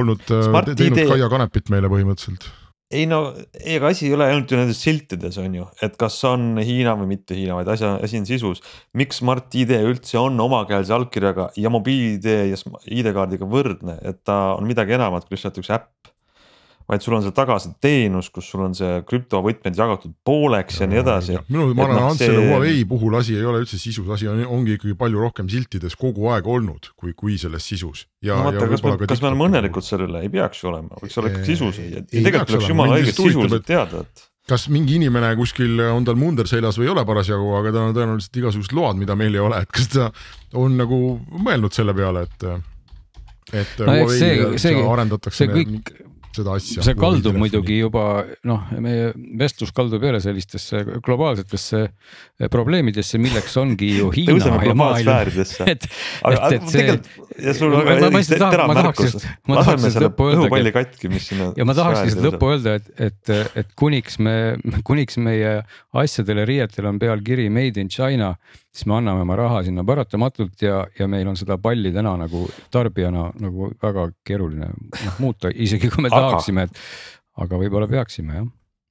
[0.00, 2.46] olnud, teinud Kaia Kanepit meile põhimõtteliselt
[2.90, 3.20] ei no,
[3.54, 7.12] ega asi ei ole ainult ju nendes siltides on ju, et kas on Hiina või
[7.12, 8.62] mitte Hiina, vaid asja, asi on sisus.
[8.98, 12.58] miks Smart ID üldse on omakeelse allkirjaga ja mobiil-ID ja
[12.98, 16.09] ID-kaardiga võrdne, et ta on midagi enamat kui lihtsalt üks äpp
[16.90, 21.02] vaid sul on see teenus, kus sul on see krüptovõtmed jagatud pooleks ja, ja nii
[21.02, 21.36] edasi.
[21.48, 24.74] minu, ma arvan, Ants selle Huawei puhul asi ei ole üldse sisus, asi on, ongi
[24.78, 28.06] ikkagi palju rohkem siltides kogu aeg olnud, kui, kui selles sisus.
[28.26, 31.20] no vaata, kas me, kas me oleme õnnelikud selle üle, ei peaks ju olema, võiks
[31.20, 31.78] olla ikkagi sisus
[32.10, 36.78] tegelikult oleks jumala õigesti sisuliselt teada, et kas mingi inimene kuskil on tal munder seljas
[36.80, 39.70] või ei ole parasjagu, aga tal on tõenäoliselt igasugused load, mida meil ei ole, et
[39.70, 40.10] kas ta
[40.58, 40.98] on nagu
[41.38, 42.48] mõelnud selle peale, et
[43.50, 45.44] et no, Huawei see, see, arendatakse.
[45.44, 45.90] see kõik,
[46.36, 46.84] seda asja.
[46.84, 48.04] see kaldub muidugi juba
[48.46, 49.10] noh, meie
[49.40, 51.82] vestlus kaldub jälle sellistesse globaalsetesse
[52.52, 55.66] probleemidesse, milleks ongi ju Hiina tõuseme globaalsfääridesse.
[55.72, 55.88] et,
[56.30, 56.96] et, et see.
[57.46, 59.18] ja sul on väga terav märkus,
[59.50, 61.50] laseme selle õhupalli katki, mis sinna.
[61.58, 64.36] ja ma tahaks lihtsalt lõppu öelda, et, et, et kuniks me,
[64.88, 65.60] kuniks meie
[66.04, 68.34] asjadele, riietele on peal kiri made in China,
[68.70, 72.44] siis me anname oma raha sinna paratamatult ja, ja meil on seda palli täna nagu
[72.70, 76.28] tarbijana nagu väga keeruline noh muuta, isegi kui me aga...
[76.28, 76.82] tahaksime, et
[77.40, 78.48] aga võib-olla peaksime jah.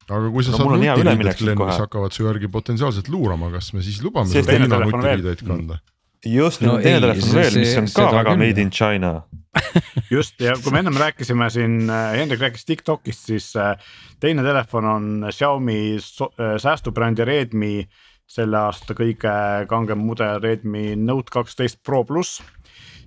[0.10, 3.84] Aga kui sa no, saad nutiriided, Glen, mis hakkavad su järgi potentsiaalselt luurama, kas me
[3.86, 5.80] siis lubame sul Hiina nutiriideid kanda?
[6.26, 8.42] just no,, teine telefon veel, mis on ka väga küll.
[8.42, 9.22] made in China.
[10.14, 13.74] Just ja kui me ennem rääkisime siin, äh, Hendrik rääkis Tiktokist, siis äh,
[14.22, 17.88] teine telefon on Xiaomi äh, säästubrändi Redmi
[18.30, 19.34] selle aasta kõige
[19.70, 22.44] kangem mudel Redmi Note kaksteist Pro pluss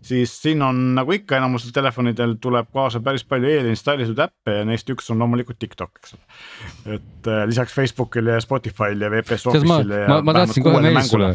[0.02, 4.88] siis siin on nagu ikka enamusel telefonidel tuleb kaasa päris palju eelinstallitud äppe ja neist
[4.90, 6.40] üks on loomulikult TikTok, eks ole.
[6.96, 10.06] et äh, lisaks Facebookile ja Spotify'le ja VPS Office'ile.
[10.08, 11.30] ma, ma, ma tahtsin kohe meeldida sulle,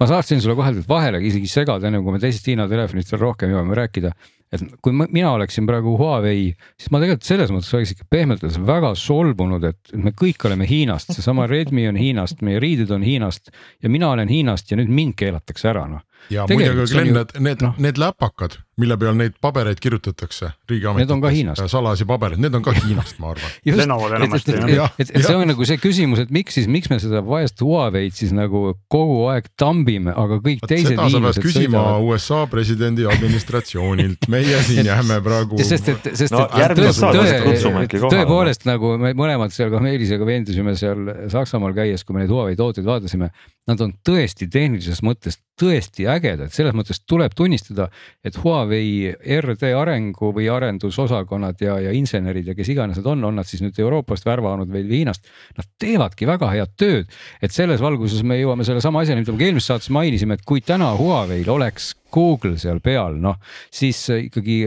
[0.00, 3.54] ma tahtsin sulle kohe vahele isegi segada, enne kui me teisest Hiina telefonist veel rohkem
[3.54, 4.12] jõuame rääkida
[4.52, 8.44] et kui ma, mina oleksin praegu Huawei, siis ma tegelikult selles mõttes oleks ikka pehmelt
[8.44, 13.06] öeldes väga solvunud, et me kõik oleme Hiinast, seesama Redmi on Hiinast, meie riided on
[13.06, 17.12] Hiinast ja mina olen Hiinast ja nüüd mind keelatakse ära noh ja muide ka Glen,
[17.14, 22.64] need, need no., need läpakad, mille peal neid pabereid kirjutatakse riigiametites, salajasi pabereid, need on
[22.64, 23.52] ka Hiinast, ma arvan.
[23.64, 27.00] et, et, et, et, et see on nagu see küsimus, et miks siis, miks me
[27.02, 31.42] seda vaest Huawei'd siis nagu kogu aeg tambime, aga kõik At teised seda sa pead
[31.44, 32.08] küsima sõidavad...
[32.10, 35.60] USA presidendi administratsioonilt, meie siin jääme praegu.
[35.64, 41.06] sest et, sest no, et tõe, tõepoolest nagu me mõlemad seal ka Meelisega veendusime seal
[41.32, 43.30] Saksamaal käies, kui me neid Huawei tooteid vaatasime,
[43.70, 47.88] nad on tõesti tehnilises mõttes tõesti ägedad, selles mõttes tuleb tunnistada,
[48.24, 53.40] et Huawei RD arengu või arendusosakonnad ja, ja insenerid ja kes iganes nad on, on
[53.40, 55.28] nad siis nüüd Euroopast värvanud või Hiinast.
[55.58, 59.48] Nad teevadki väga head tööd, et selles valguses me jõuame sellesama asjani, mida me ka
[59.50, 63.38] eelmises saates mainisime, et kui täna Huawei'l oleks Google seal peal, noh
[63.70, 64.58] siis ikkagi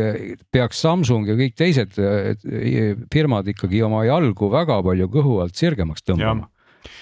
[0.54, 1.98] peaks Samsung ja kõik teised
[3.12, 6.53] firmad ikkagi oma jalgu väga palju kõhu alt sirgemaks tõmbama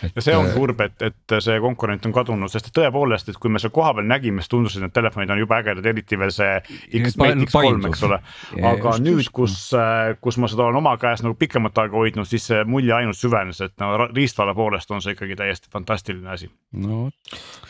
[0.04, 0.12] et....
[0.16, 3.52] ja see on äh, kurb, et, et see konkurent on kadunud, sest tõepoolest, et kui
[3.54, 6.54] me seal kohapeal nägime, siis tundus, et need telefonid on jube ägedad, eriti veel see
[7.02, 8.22] X-Mate X3, eks ole.
[8.60, 12.30] aga just, nüüd, kus, äh, kus ma seda olen oma käes nagu pikemat aega hoidnud,
[12.30, 16.52] siis see mulje ainult süvenes, et no riistvara poolest on see ikkagi täiesti fantastiline asi.
[16.78, 17.10] no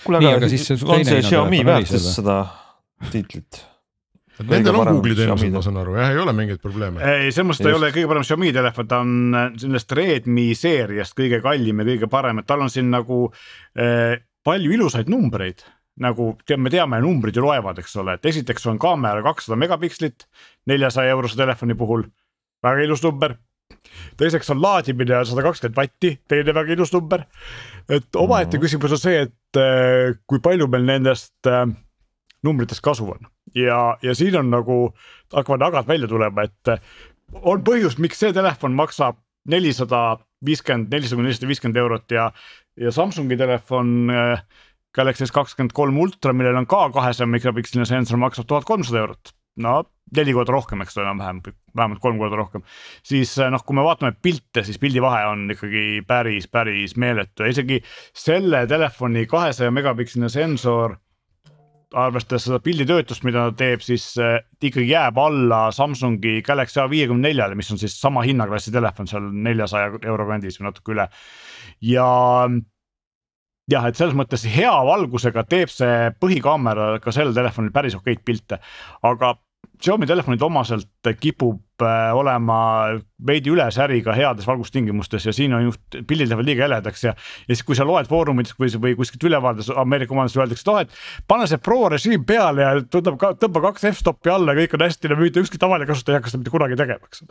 [0.06, 2.44] kuule, aga, aga siis on see Xiaomi väärtus seda
[3.12, 3.66] tiitlit
[4.50, 7.04] Nendel on Google'i teenused, ma saan aru, jah, ei ole mingeid probleeme.
[7.04, 10.48] ei, selles mõttes ta ei ole kõige parem Xiaomi telefon, ta on äh, sellest Redmi
[10.58, 13.24] seeriast kõige kallim ja kõige parem, et tal on siin nagu
[13.76, 15.66] eh, palju ilusaid numbreid
[16.02, 20.26] nagu me teame, numbrid ju loevad, eks ole, et esiteks on kaamera kakssada megapikslit
[20.72, 22.06] neljasaja eurose telefoni puhul,
[22.64, 23.36] väga ilus number.
[24.18, 27.26] teiseks on laadimine sada kakskümmend vatti, teine väga ilus number.
[27.90, 28.64] et omaette mm -hmm.
[28.64, 31.48] küsimus on see, et äh, kui palju meil nendest
[32.44, 34.78] numbritest kasu on ja, ja siin on nagu
[35.34, 36.76] hakkavad agad välja tulema, et
[37.42, 42.28] on põhjus, miks see telefon maksab nelisada viiskümmend, nelisada kuni nelisada viiskümmend eurot ja,
[42.80, 44.44] ja Samsungi telefon äh,
[44.96, 49.36] Galaxy S kakskümmend kolm ultra, millel on ka kahesaja megapiksline sensor, maksab tuhat kolmsada eurot.
[49.62, 49.82] no
[50.16, 51.40] neli korda rohkem, eks ole, enam-vähem,
[51.76, 52.64] vähemalt kolm korda rohkem.
[53.04, 57.46] siis äh, noh, kui me vaatame pilte, siis pildi vahe on ikkagi päris, päris meeletu
[57.46, 57.80] ja isegi
[58.14, 60.98] selle telefoni kahesaja megapiksline sensor
[61.98, 67.72] arvestades seda pilditöötlust, mida ta teeb, siis äh, ikkagi jääb alla Samsungi Galaxy A54-le, mis
[67.74, 71.08] on siis sama hinnaklassi telefon seal neljasaja euro kandis või natuke üle.
[71.84, 72.08] ja
[73.72, 78.62] jah, et selles mõttes hea valgusega teeb see põhikaamera ka sellel telefonil päris okeid pilte,
[79.08, 79.36] aga
[79.82, 81.58] Xiaomi telefonide omaselt kipub
[82.16, 82.58] olema
[83.28, 87.14] veidi üle säriga heades valgustingimustes ja siin on just pildid lähevad liiga heledaks ja.
[87.48, 90.82] ja siis, kui sa loed foorumites või, või kuskilt ülevaates Ameerika omandis öeldakse, et oh,
[90.82, 95.12] et pane see pro režiim peale ja tõmba, tõmba kaks f-stop'i alla, kõik on hästi,
[95.12, 97.26] no mitte ükski tavaline kasutaja ei hakka seda mitte kunagi tegema, eks.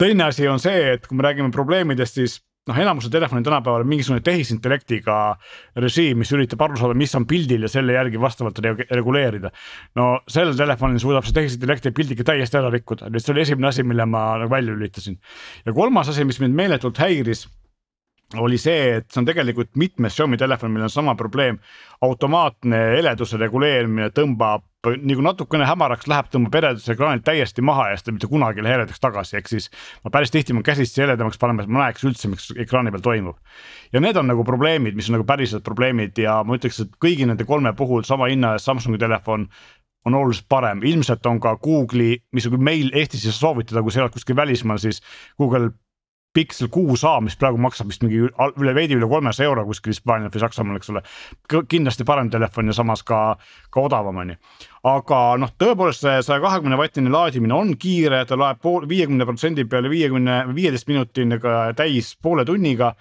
[0.00, 2.40] teine asi on see, et kui me räägime probleemidest, siis
[2.70, 5.18] noh, enamusel telefonil tänapäeval on mingisugune tehisintellektiga
[5.82, 8.60] režiim, mis üritab aru saada, mis on pildil ja selle järgi vastavalt
[8.90, 9.52] reguleerida.
[9.98, 13.44] no sellel telefonil suudab see tehisintellekti pildi ikka täiesti ära rikkuda, nii et see oli
[13.46, 15.18] esimene asi, mille ma nagu välja lülitasin.
[15.66, 17.46] ja kolmas asi, mis mind meeletult häiris
[18.38, 21.58] oli see, et see on tegelikult mitmes Xiaomi telefonil, millel on sama probleem.
[22.00, 28.06] automaatne heleduse reguleerimine tõmbab nagu natukene hämaraks läheb, tõmbab heleduse ekraanilt täiesti maha ja siis
[28.06, 29.68] ta mitte kunagi ei lähe heledaks tagasi, ehk siis.
[30.04, 33.36] ma päris tihti ma käsitsi heledamaks panema, et ma näeks üldse, mis ekraani peal toimub.
[33.92, 37.28] ja need on nagu probleemid, mis on nagu päriselt probleemid ja ma ütleks, et kõigi
[37.28, 39.50] nende kolme puhul sama hinna eest Samsungi telefon
[40.08, 44.00] on oluliselt parem, ilmselt on ka Google'i, mis meil Eestis ei saa soovitada, kui sa
[44.00, 45.02] elad kuskil välismaal, siis
[45.36, 45.74] Google
[46.32, 50.42] Pixel 6A, mis praegu maksab vist mingi üle veidi üle kolmesaja euro kuskil Hispaanial või
[50.44, 51.02] Saksamaal, eks ole.
[51.66, 53.20] kindlasti parem telefon ja samas ka,
[53.70, 54.38] ka odavam on ju
[54.86, 59.66] aga noh, tõepoolest see saja kahekümne vatine laadimine on kiire, ta loeb pool, viiekümne protsendi
[59.68, 62.94] peale viiekümne, viieteist minutiga täis poole tunniga.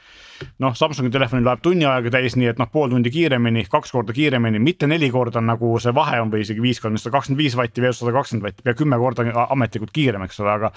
[0.60, 4.16] noh, Samsungi telefonil loeb tunni ajaga täis, nii et noh, pool tundi kiiremini, kaks korda
[4.16, 7.58] kiiremini, mitte neli korda nagu see vahe on või isegi viis korda, sada kakskümmend viis
[7.60, 10.72] vatti versus sada kakskümmend vatti, pea kümme korda ametlikult kiirem, eks ole, aga.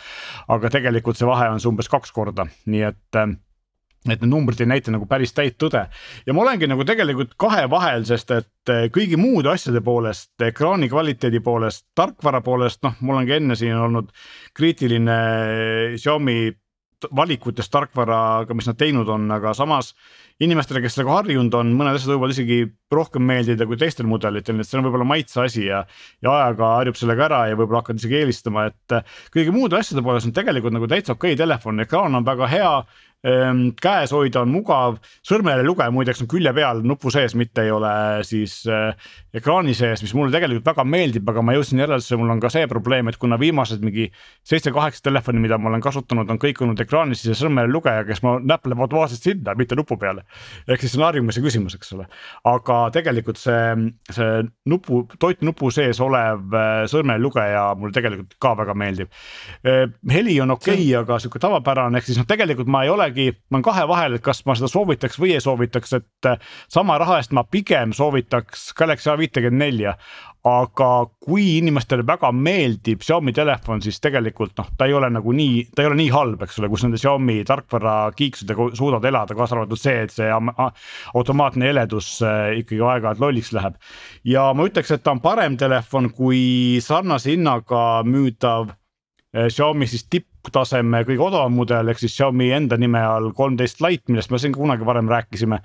[0.55, 3.23] aga tegelikult see vahe on see umbes kaks korda, nii et
[4.03, 5.85] et need numbrid ei näita nagu päris täit tõde
[6.27, 10.91] ja ma olengi nagu tegelikult kahe vahel, sest et eh, kõigi muude asjade poolest, ekraani
[10.91, 14.11] kvaliteedi poolest, tarkvara poolest, noh, mul on ka enne siin olnud
[14.59, 15.21] kriitiline
[15.95, 16.41] Xiaomi
[17.17, 19.93] valikutes tarkvaraga, mis nad teinud on, aga samas
[20.43, 22.59] inimestele, kes sellega harjunud on, mõned asjad võivad isegi
[22.93, 25.83] rohkem meeldida kui teistel mudelitel, nii et see on võib-olla maitse asi ja.
[26.25, 28.97] ja ajaga harjub sellega ära ja võib-olla hakkad isegi eelistama, et
[29.35, 32.73] kõigi muude asjade poolest on tegelikult nagu täitsa okei okay telefon, ekraan on väga hea
[33.23, 34.97] käes hoida on mugav,
[35.27, 37.93] sõrmejäljelugeja muideks on külje peal nupu sees, mitte ei ole
[38.27, 38.97] siis äh,
[39.35, 42.67] ekraani sees, mis mulle tegelikult väga meeldib, aga ma jõudsin järeldusele, mul on ka see
[42.71, 44.09] probleem, et kuna viimased mingi
[44.49, 48.67] seitse-kaheksa telefoni, mida ma olen kasutanud, on kõik olnud ekraanis ja sõrmejäljelugeja, kes ma näpp
[48.67, 50.27] läheb automaatselt sinna, mitte nupu peale.
[50.67, 52.09] ehk siis see on harjumuse küsimus, eks ole,
[52.51, 53.63] aga tegelikult see,
[54.11, 59.15] see nupu, toitnupu sees olev äh, sõrmejäljelugeja mulle tegelikult ka väga meeldib.
[59.63, 63.12] Ehm, heli on okei okay,, aga sihuke tavapärane, ehk siis noh, tegelikult ma ei ole
[63.13, 66.39] jällegi ma olen kahe vahel, et kas ma seda soovitaks või ei soovitaks, et äh,
[66.69, 69.97] sama raha eest ma pigem soovitaks Galaxy A54
[70.43, 70.89] aga
[71.23, 75.85] kui inimestele väga meeldib Xiaomi telefon, siis tegelikult noh, ta ei ole nagu nii, ta
[75.85, 79.79] ei ole nii halb, eks ole, kus nende Xiaomi tarkvara kiiksudega suudad elada, kaasa arvatud
[79.79, 80.27] see, et see
[81.15, 83.79] automaatne heledus äh, ikkagi aeg-ajalt lolliks läheb.
[84.27, 88.75] ja ma ütleks, et ta on parem telefon kui sarnase hinnaga müüdav
[89.33, 94.11] Xiaomi siis tipp tipptaseme kõige odavam mudel ehk siis Xiaomi enda nime all kolmteist Lite,
[94.11, 95.61] millest me siin kunagi varem rääkisime.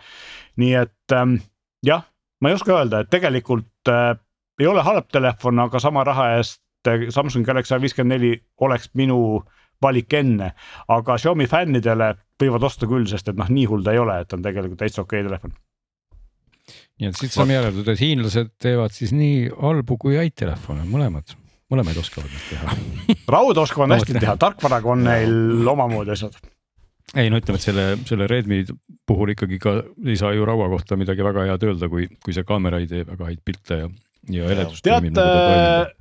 [0.57, 1.38] nii et ähm,
[1.86, 2.03] jah,
[2.41, 4.18] ma ei oska öelda, et tegelikult äh,
[4.59, 9.43] ei ole halb telefon, aga sama raha eest äh, Samsung Galaxy A54 oleks minu
[9.82, 10.53] valik enne,
[10.88, 14.34] aga Xiaomi fännidele võivad osta küll, sest et noh, nii hull ta ei ole, et
[14.34, 15.57] on tegelikult täitsa okei okay telefon.
[16.97, 21.38] Nii et siit saame järeldada, et hiinlased teevad siis nii halbu kui häid telefone, mõlemad
[21.72, 22.76] mõlemaid oskavad nad teha
[23.36, 26.38] rauda oskavad hästi teha, tarkvaraga on neil omamoodi asjad.
[27.15, 28.63] ei no ütleme, et selle, selle Redmi
[29.07, 32.47] puhul ikkagi ka ei saa ju raua kohta midagi väga head öelda, kui, kui see
[32.47, 33.93] kaamera ei tee väga häid pilte ja,
[34.39, 34.84] ja heledust.
[34.88, 35.95] tead, nagu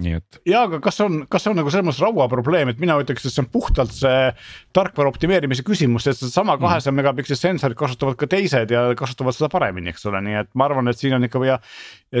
[0.00, 0.38] nii et.
[0.48, 3.34] ja, aga kas on, kas on nagu selles mõttes raua probleem, et mina ütleks, et
[3.34, 4.30] see on puhtalt see
[4.76, 6.64] tarkvara optimeerimise küsimus, sest sedasama mm.
[6.64, 10.70] kahesaja megapiksli sensorit kasutavad ka teised ja kasutavad seda paremini, eks ole, nii et ma
[10.70, 11.60] arvan, et siin on ikka ja.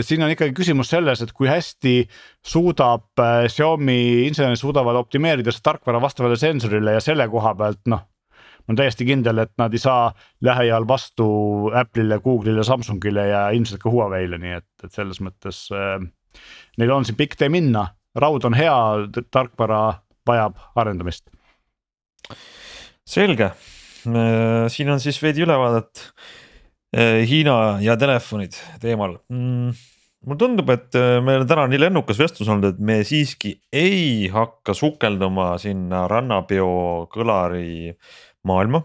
[0.04, 1.96] siin on ikkagi küsimus selles, et kui hästi
[2.44, 8.08] suudab äh, Xiaomi insenerid suudavad optimeerida seda tarkvara vastavale sensorile ja selle koha pealt noh
[8.62, 10.12] ma olen täiesti kindel, et nad ei saa
[10.46, 11.24] lähiajal vastu
[11.74, 16.04] Apple'ile, Google'ile, Samsungile ja ilmselt ka Huawei'le, nii et, et selles mõttes äh,
[16.80, 17.86] neil on siin pikk tee minna,
[18.18, 18.76] raud on hea,
[19.30, 19.82] tarkvara
[20.28, 21.28] vajab arendamist.
[23.08, 23.52] selge,
[24.72, 26.04] siin on siis veidi ülevaadet
[26.96, 29.18] äh, Hiina ja telefonid teemal.
[29.32, 29.72] Mm
[30.22, 34.28] mulle tundub, et äh, meil on täna nii lennukas vestlus olnud, et me siiski ei
[34.32, 37.90] hakka sukelduma sinna rannapeo kõlari
[38.46, 38.84] maailma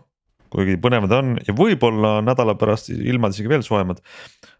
[0.53, 4.01] kuigi põnevad on ja võib-olla nädala pärast ilmad isegi veel soojemad.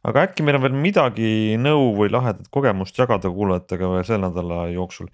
[0.08, 1.32] aga äkki meil on veel midagi
[1.62, 5.10] nõu või lahedat kogemust jagada kuulajatega veel selle nädala jooksul.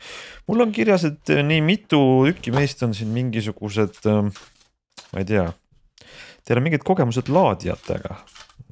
[0.47, 1.99] mul on kirjas, et nii mitu
[2.30, 5.49] tükki meist on siin mingisugused, ma ei tea,
[6.43, 8.17] teil on mingid kogemused laadijatega.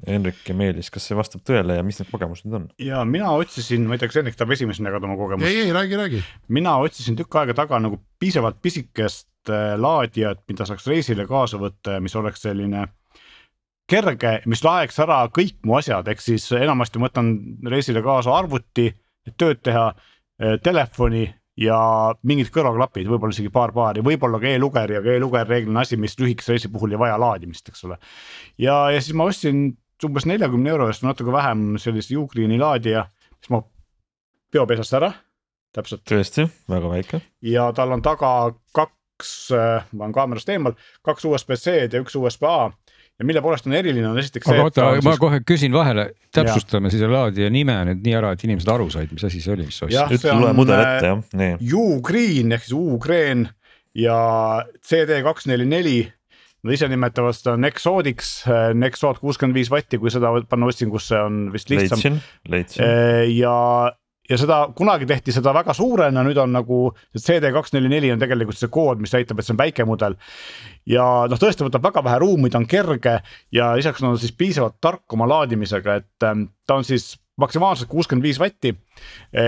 [0.06, 2.70] Henrik ja Meelis, kas see vastab tõele ja mis need kogemused on?
[2.82, 5.50] ja mina otsisin, ma ei tea, kas Henrik tahab esimesena jagada oma kogemust?
[5.50, 6.24] ei, ei räägi, räägi.
[6.48, 11.96] mina otsisin tükk aega taga nagu piisavalt pisikest Äh, laadijat, mida saaks reisile kaasa võtta
[11.96, 12.84] ja mis oleks selline
[13.90, 17.32] kerge, mis laeks ära kõik mu asjad, ehk siis enamasti ma võtan
[17.66, 18.84] reisile kaasa arvuti,
[19.26, 19.88] et tööd teha,
[20.38, 21.24] äh, telefoni
[21.58, 21.80] ja
[22.22, 26.14] mingid kõrvaklapid, võib-olla isegi paar paari, võib-olla ka e-luger ja ka e-luger reeglina asi, mis
[26.22, 27.98] lühikese reisi puhul ei vaja laadimist, eks ole.
[28.62, 29.72] ja, ja siis ma ostsin
[30.08, 33.06] umbes neljakümne euro eest natuke vähem sellise Ugreen'i laadija,
[33.38, 33.68] mis mahub
[34.52, 35.12] peopesast ära
[35.74, 36.04] täpselt.
[36.08, 37.22] tõesti, väga väike.
[37.46, 40.76] ja tal on taga kaks äh, ma olen kaamerast eemal,
[41.06, 42.70] kaks USB-C-d ja üks USB-A
[43.18, 44.56] ja mille poolest on eriline, on esiteks see.
[44.56, 45.20] aga oota, ma siis...
[45.22, 46.96] kohe küsin vahele, täpsustame ja.
[46.96, 49.80] siis laadija nime nüüd nii ära, et inimesed aru said, mis asi see oli, mis
[49.80, 50.24] sa ostsid.
[50.26, 51.58] tule mudel ette jah, nii.
[51.78, 53.46] U-Green ehk siis U-Green
[53.98, 54.18] ja
[54.82, 55.96] CD kaks neli neli.
[56.62, 61.48] Nad ise nimetavad seda Nexodiks, äh, Nexod kuuskümmend viis vatti, kui seda panna otsingusse on
[61.54, 61.98] vist lihtsam.
[61.98, 62.20] leidsin,
[62.54, 62.84] leidsin.
[62.86, 63.56] Äh, ja
[64.30, 66.78] ja seda kunagi tehti seda väga suurena, nüüd on nagu
[67.18, 70.16] CD kaks neli neli on tegelikult see kood, mis näitab, et see on väike mudel.
[70.88, 73.18] ja noh, tõesti võtab väga vähe ruumi, ta on kerge
[73.54, 78.22] ja lisaks on siis piisavalt tark oma laadimisega, et ähm, ta on siis maksimaalselt kuuskümmend
[78.22, 78.74] viis vatti.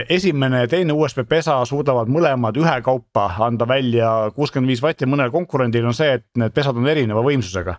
[0.09, 5.85] esimene ja teine USB pesa suudavad mõlemad ühekaupa anda välja kuuskümmend viis vatti, mõnel konkurendil
[5.85, 7.77] on see, et need pesad on erineva võimsusega.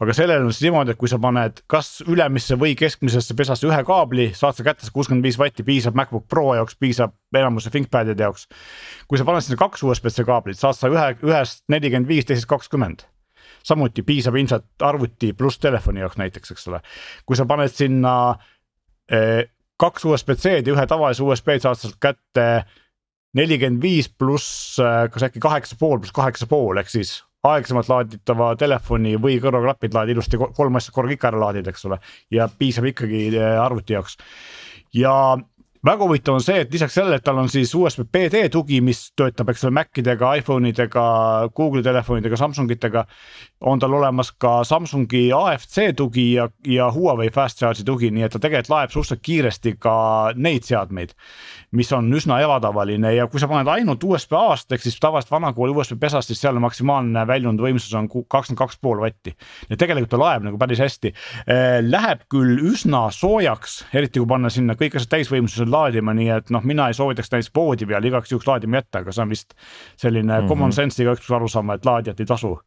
[0.00, 3.82] aga sellel on siis niimoodi, et kui sa paned kas ülemisse või keskmisesse pesasse ühe
[3.86, 8.22] kaabli, saad sa kätte see kuuskümmend viis vatti, piisab MacBook Pro jaoks, piisab enamuse ThinkPadide
[8.22, 8.48] jaoks.
[9.08, 13.06] kui sa paned sinna kaks USB-C kaablit, saad sa ühe, ühest nelikümmend viis, teisest kakskümmend
[13.64, 16.80] samuti piisab ilmselt arvuti pluss telefoni jaoks näiteks, eks ole.
[17.24, 18.53] kui sa paned sinna Eh,
[19.80, 22.46] kaks USB-C-d ja ühe tavalise USB-d saad sealt kätte
[23.34, 28.52] nelikümmend viis pluss eh, kas äkki kaheksa pool pluss kaheksa pool ehk siis aeglasemalt laaditava
[28.56, 31.98] telefoni või kõrvaklapid laadi ilusti kolm asja korraga ikka ära laadida, eks ole.
[32.32, 34.16] ja piisab ikkagi eh, arvuti jaoks
[34.94, 35.14] ja
[35.84, 39.00] väga huvitav on see, et lisaks sellele, et tal on siis USB PD tugi, mis
[39.16, 41.04] töötab, eks ole, Mac idega, iPhone idega,
[41.56, 43.04] Google'i telefonidega, Samsungitega.
[43.60, 48.32] on tal olemas ka Samsungi AFC tugi ja, ja Huawei Fast Charge'i tugi, nii et
[48.32, 49.96] ta tegelikult laeb suhteliselt kiiresti ka
[50.36, 51.14] neid seadmeid.
[51.76, 55.74] Mis on üsna ebatavaline ja kui sa paned ainult USB A-st ehk siis tavaliselt vanakooli
[55.74, 59.34] USB pesast, siis seal maksimaalne väljund võimsus on kakskümmend kaks pool vatti.
[59.70, 61.14] ja tegelikult ta laeb nagu päris hästi.
[61.44, 66.54] Äh, läheb küll üsna soojaks, eriti kui panna sinna kõik asjad täisvõimsusel laadima, nii et
[66.54, 69.54] noh, mina ei soovitaks näiteks voodi peal igaks juhuks laadima jätta, aga see on vist
[69.96, 70.48] selline mm -hmm.
[70.48, 72.58] common sense'iga üks peaks aru saama, et laadijat ei tasu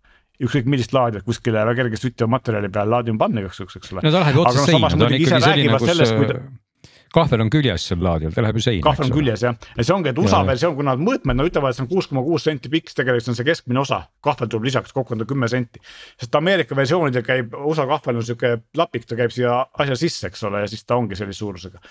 [0.43, 4.05] ükskõik millist laadijat kuskile väga kerge süttiva materjali peale laadima panna igaks juhuks, eks ole.
[4.05, 6.66] no ta läheb otse seina, ta on ikkagi selline, kus
[7.13, 8.83] kahvel on küljes seal laadijal, ta läheb ju seina.
[8.85, 10.47] kahvel on küljes jah, ja see ongi, et USA ja.
[10.49, 13.25] versioon, kui nad mõõtmed, no ütlevad, et see on kuus koma kuus senti pikk, tegelikult
[13.25, 15.81] see on see keskmine osa, kahvel tuleb lisaks, kokku on ta kümme senti.
[16.19, 20.43] sest Ameerika versioonidel käib, USA kahvel on sihuke lapik, ta käib siia asja sisse, eks
[20.49, 21.81] ole, ja siis ta ongi sellise suurusega.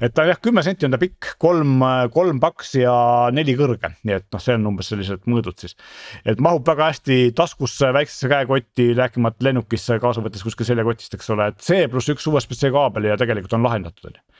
[0.00, 1.80] et ta jah, kümme senti on ta pikk, kolm,
[2.14, 2.96] kolm paks ja
[3.32, 5.76] neli kõrge, nii et noh, see on umbes sellised mõõdud siis.
[6.24, 11.50] et mahub väga hästi taskusse, väiksesse käekotti, rääkimata lennukisse kaasa võttes kuskil seljakotist, eks ole,
[11.52, 14.35] et see pluss üks USB-C kaabel ja tegelikult on lahendatud on ju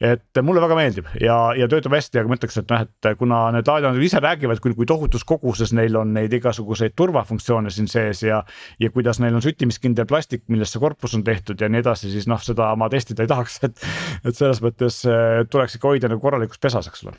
[0.00, 3.40] et mulle väga meeldib ja, ja töötab hästi, aga ma ütleks, et noh, et kuna
[3.54, 8.24] need laadijad ise räägivad küll, kui tohutus koguses neil on neid igasuguseid turvafunktsioone siin sees
[8.26, 8.42] ja.
[8.80, 12.28] ja kuidas neil on süttimiskindel plastik, millest see korpus on tehtud ja nii edasi, siis
[12.30, 13.86] noh, seda ma testida ei tahaks, et.
[14.24, 17.14] et selles mõttes äh, tuleks ikka hoida nagu korralikus pesas, eks ole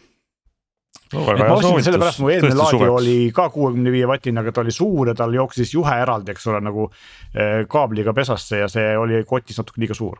[1.13, 1.23] no,.
[1.37, 5.11] ma ostsin sellepärast, mu eelmine laadi oli ka kuuekümne viie vatine, aga ta oli suur
[5.11, 9.61] ja tal jooksis juhe eraldi, eks ole, nagu äh, kaabliga pesasse ja see oli kotis
[9.61, 10.19] natuke liiga suur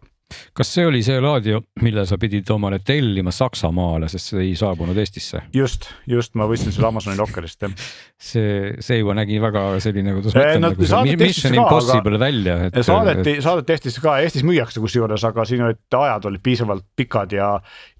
[0.57, 4.97] kas see oli see laadija, mille sa pidid omale tellima Saksamaale, sest see ei saabunud
[4.97, 5.43] Eestisse?
[5.53, 7.75] just, just ma võtsin selle Amazoni lokkerist jah.
[8.31, 12.81] see, see juba nägi väga selline, kuidas ma ütlen, nagu Mission Impossible välja et....
[12.87, 17.51] saadeti, saadeti Eestisse ka, Eestis müüakse kusjuures, aga siin olid ajad olid piisavalt pikad ja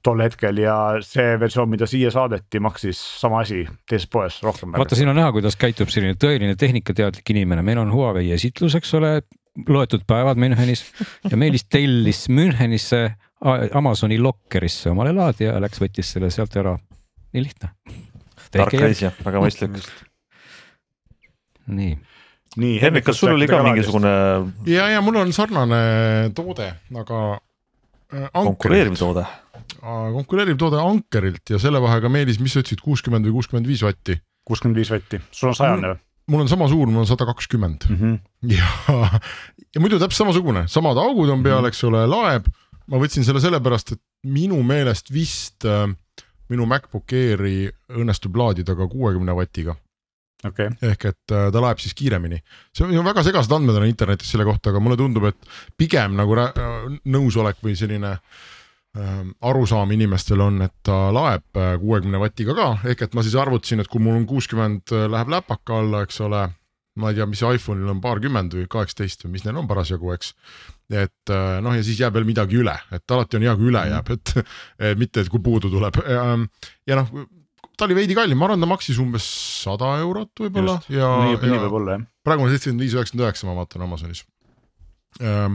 [0.05, 4.73] tol hetkel ja see versioon, mida siia saadeti, maksis sama asi teises poes rohkem.
[4.77, 8.93] vaata, siin on näha, kuidas käitub selline tõeline tehnikateadlik inimene, meil on Huawei esitlus, eks
[8.97, 9.17] ole,
[9.67, 10.83] loetud päevad Münchenis
[11.29, 13.05] ja Meelis tellis Münchenisse
[13.73, 16.75] Amazoni lokkerisse omale laadija ja läks, võttis selle sealt ära.
[17.35, 17.71] nii lihtne.
[18.51, 19.89] tark reisija, väga mõistlik.
[21.67, 21.97] nii.
[22.55, 24.13] nii, Henrik, kas sul oli ka mingisugune?
[24.71, 25.81] ja, ja mul on sarnane
[26.35, 28.29] toode, aga äh,.
[28.33, 29.25] konkureeriv toode.
[29.81, 34.19] konkureeriv toode Ankerilt ja selle vahega Meelis, mis sa ütlesid, kuuskümmend või kuuskümmend viis vatti?
[34.45, 36.04] kuuskümmend viis vatti, sul on sajane või?
[36.31, 38.17] Mul on sama suur, mul on sada kakskümmend mhm.
[38.51, 38.69] ja,
[39.75, 41.71] ja muidu täpselt samasugune, samad augud on peal, mhm.
[41.71, 42.49] eks ole, laeb.
[42.91, 45.87] ma võtsin selle sellepärast, et minu meelest vist äh,
[46.53, 47.65] minu MacBook Airi
[47.95, 49.73] õnnestub laadida ka kuuekümne vatiga
[50.45, 50.73] okay..
[50.81, 52.41] ehk et äh, ta laeb siis kiiremini,
[52.75, 56.37] see on väga segased andmed on internetis selle kohta, aga mulle tundub, et pigem nagu
[57.05, 58.43] nõusolek või selline äh,
[58.95, 63.83] arusaam inimestel on, et ta laeb äh, kuuekümne vatiga ka, ehk et ma siis arvutasin,
[63.83, 66.47] et kui mul on kuuskümmend äh, läheb läpaka alla, eks ole.
[66.95, 70.29] ma ei tea, mis iPhone'il on paarkümmend või kaheksateist või mis neil on parasjagu, eks.
[70.95, 73.81] et äh, noh, ja siis jääb veel midagi üle, et alati on hea, kui üle
[73.81, 73.95] mhm.
[73.95, 74.35] jääb, et,
[75.01, 76.29] mitte, et kui puudu tuleb ja,
[76.87, 77.11] ja noh
[77.75, 79.25] ta oli veidi kallim, ma arvan, ta maksis umbes
[79.65, 81.09] sada eurot võib-olla ja.
[81.25, 82.07] nii, nii võib olla jah.
[82.23, 84.34] praegu on seitsekümmend viis, üheksakümmend üheksa, ma vaatan Amazonis Ehm,
[85.19, 85.49] ja,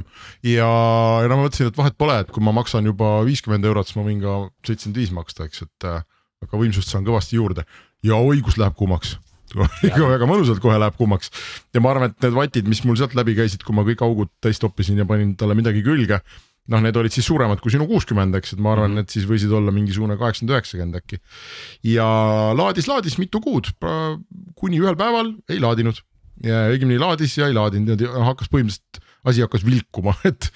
[0.55, 3.99] ja no ma mõtlesin, et vahet pole, et kui ma maksan juba viiskümmend eurot, siis
[3.99, 4.37] ma võin ka
[4.67, 6.05] seitsekümmend viis maksta, eks, et äh,
[6.47, 7.67] aga võimsust saan kõvasti juurde
[8.07, 9.19] ja oi, kus läheb kuumaks
[9.87, 11.33] ikka väga mõnusalt kohe läheb kuumaks
[11.75, 14.31] ja ma arvan, et need vatid, mis mul sealt läbi käisid, kui ma kõik augud
[14.43, 16.21] täis toppisin ja panin talle midagi külge.
[16.71, 19.03] noh, need olid siis suuremad kui sinu kuuskümmend, eks, et ma arvan, mhm.
[19.03, 21.19] et siis võisid olla mingisugune kaheksakümmend, üheksakümmend äkki.
[21.91, 22.07] ja
[22.55, 23.73] laadis, laadis mitu kuud,
[24.55, 25.99] kuni ühel päeval ei laadinud
[26.47, 30.51] ja õigemini laadis ja ei laadinud, hakkas põhimõtteliselt asi hakkas vilkuma, et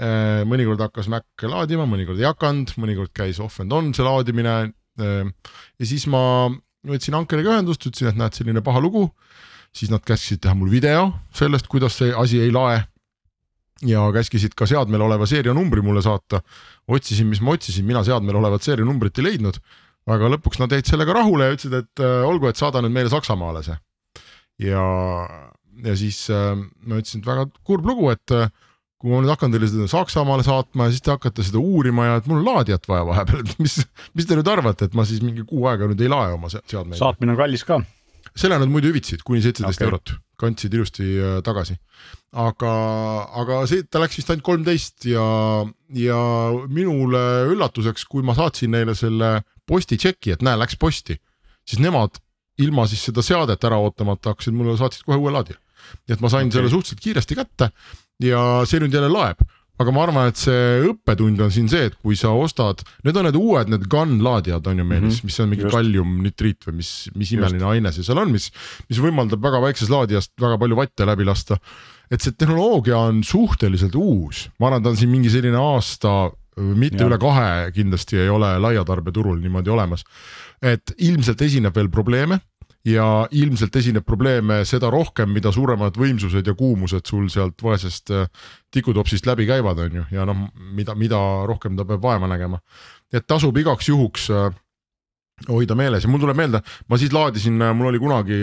[0.00, 4.56] äh, mõnikord hakkas Mac laadima, mõnikord ei hakanud, mõnikord käis off and on see laadimine.
[5.00, 5.24] Äh,
[5.80, 6.22] ja siis ma
[6.86, 9.10] võtsin Ankeriga ühendust, ütlesin, et näed, selline paha lugu.
[9.70, 12.80] siis nad käskisid teha mul video sellest, kuidas see asi ei lae.
[13.86, 16.42] ja käskisid ka seadmel oleva seerianumbri mulle saata.
[16.88, 19.60] otsisin, mis ma otsisin, mina seadmel olevat seerianumbrit ei leidnud
[20.08, 23.12] aga lõpuks nad jäid sellega rahule ja ütlesid, et äh, olgu, et saada nüüd meile
[23.12, 23.76] Saksamaale see.
[24.66, 24.84] ja
[25.84, 28.50] ja siis äh, ma ütlesin, et väga kurb lugu, et äh,
[29.00, 32.18] kui ma nüüd hakkan teile seda Saksamaale saatma ja siis te hakkate seda uurima ja
[32.20, 33.78] et mul on laadijat vaja vahepeal, et mis,
[34.16, 36.98] mis te nüüd arvate, et ma siis mingi kuu aega nüüd ei lae oma seadmeid.
[37.00, 37.80] saatmine on kallis ka.
[38.36, 39.88] selle nad muidu hüvitasid kuni seitseteist okay.
[39.88, 41.78] eurot, kandsid ilusti äh, tagasi.
[42.44, 42.74] aga,
[43.40, 45.24] aga see, ta läks vist ainult kolmteist ja,
[45.96, 46.20] ja
[46.68, 47.24] minule
[47.54, 49.38] üllatuseks, kui ma saatsin neile selle
[49.70, 51.16] postitšeki, et näe, läks posti,
[51.64, 52.20] siis nemad
[52.60, 55.56] ilma siis seda seadet ära ootamata hakkasid mulle, saatsid kohe uue laadija
[56.06, 56.58] nii et ma sain okay.
[56.58, 57.70] selle suhteliselt kiiresti kätte
[58.24, 59.42] ja see nüüd jälle laeb
[59.80, 63.26] aga ma arvan, et see õppetund on siin see, et kui sa ostad, need on
[63.26, 65.28] need uued, need gun laadijad on ju meil mm, -hmm.
[65.28, 67.70] mis on mingi kalliumnitriit või mis, mis imeline Just.
[67.70, 68.50] aine see seal on, mis,
[68.90, 71.56] mis võimaldab väga väiksest laadijast väga palju vatte läbi lasta.
[72.10, 77.00] et see tehnoloogia on suhteliselt uus, ma arvan, ta on siin mingi selline aasta, mitte
[77.00, 77.08] ja.
[77.08, 80.04] üle kahe kindlasti ei ole laiatarbeturul niimoodi olemas.
[80.60, 82.40] et ilmselt esineb veel probleeme
[82.84, 88.26] ja ilmselt esineb probleeme seda rohkem, mida suuremad võimsused ja kuumused sul sealt vaesest äh,
[88.72, 92.60] tikutopsist läbi käivad, on ju, ja noh, mida, mida rohkem ta peab vaeva nägema.
[93.12, 94.54] et tasub igaks juhuks äh,
[95.48, 98.40] hoida meeles ja mul tuleb meelde, ma siis laadisin, äh, mul oli kunagi,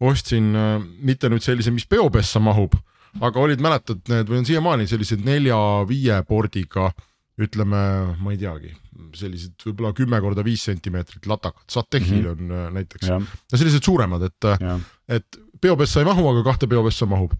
[0.00, 0.54] ostsin
[1.00, 2.76] mitte nüüd sellise, mis peopessa mahub,
[3.20, 6.92] aga olid, mäletad need või on siiamaani sellised nelja-viie pordiga
[7.40, 7.82] ütleme,
[8.20, 8.70] ma ei teagi,
[9.18, 12.50] sellised võib-olla kümme korda viis sentimeetrit latakad, Satechil mm -hmm.
[12.52, 17.06] on äh, näiteks, no sellised suuremad, et, äh, et peopessa ei mahu, aga kahte peopessa
[17.06, 17.32] mahub.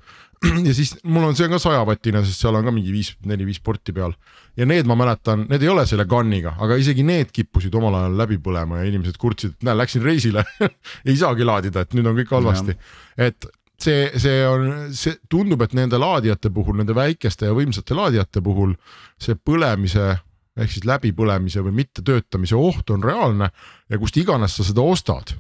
[0.69, 3.61] ja siis mul on, see on ka sajavatine, sest seal on ka mingi viis, neli-viis
[3.65, 4.15] porti peal.
[4.57, 8.17] Ja need ma mäletan, need ei ole selle gun'iga, aga isegi need kippusid omal ajal
[8.23, 10.45] läbi põlema ja inimesed kurtsid, et näe, läksin reisile.
[11.09, 12.77] Ei saagi laadida, et nüüd on kõik halvasti.
[13.17, 13.49] et
[13.81, 18.77] see, see on, see tundub, et nende laadijate puhul, nende väikeste ja võimsate laadijate puhul
[19.21, 20.15] see põlemise
[20.57, 23.51] ehk siis läbipõlemise või mittetöötamise oht on reaalne
[23.91, 25.35] ja kust iganes sa seda ostad,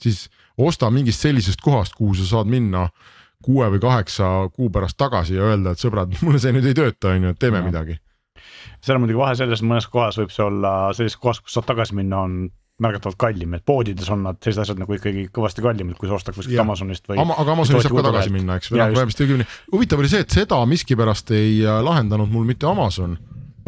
[0.00, 2.88] siis osta mingist sellisest kohast, kuhu sa saad minna
[3.42, 7.14] kuue või kaheksa kuu pärast tagasi ja öelda, et sõbrad, mulle see nüüd ei tööta,
[7.14, 7.66] on ju, et teeme ja.
[7.66, 7.98] midagi.
[8.80, 11.96] seal on muidugi vahe selles, mõnes kohas võib see olla sellises kohas, kus saad tagasi
[11.98, 12.40] minna, on
[12.80, 16.36] märgatavalt kallim, et poodides on nad sellised asjad nagu ikkagi kõvasti kallimad, kui sa ostad
[16.36, 17.18] kuskilt Amazonist või.
[17.20, 19.48] aga Amazonist saab ka tagasi minna, eks, vähemasti õigemini.
[19.74, 23.18] huvitav oli see, et seda miskipärast ei äh, lahendanud mul mitte Amazon,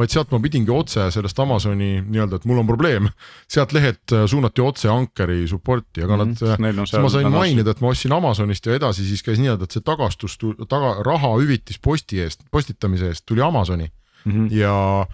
[0.03, 3.09] vaid sealt ma pidingi otse sellest Amazoni nii-öelda, et mul on probleem,
[3.51, 6.67] sealt lehed äh, suunati otse Ankeri support'i, aga mm -hmm.
[6.67, 9.79] nad, siis ma sain mainida, et ma ostsin Amazonist ja edasi siis käis nii-öelda, et
[9.79, 10.39] see tagastus,
[10.69, 13.89] taga, raha hüvitis posti eest, postitamise eest tuli Amazoni
[14.25, 14.53] mm -hmm.
[14.55, 15.07] ja,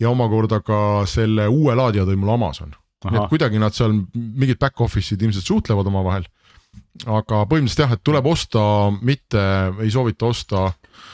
[0.00, 2.74] ja omakorda ka selle uue laadija tõi mulle Amazon
[3.04, 6.24] nii et kuidagi nad seal mingid back office'id ilmselt suhtlevad omavahel.
[7.06, 8.60] aga põhimõtteliselt jah, et tuleb osta,
[9.02, 9.40] mitte
[9.82, 11.13] ei soovita osta Äh,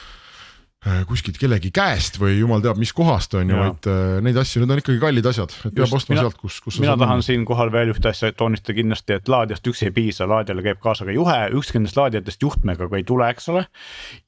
[1.05, 4.73] kuskilt kellegi käest või jumal teab, mis kohast on ju, vaid äh, neid asju, need
[4.73, 6.79] on ikkagi kallid asjad, et peab ostma sealt, kus, kus.
[6.81, 10.81] mina tahan siinkohal veel ühte asja toonitada kindlasti, et laadijast üksi ei piisa, laadijale käib
[10.81, 13.67] kaasa ka juhe, ükski nendest laadijatest juhtmega ka ei tule, eks ole.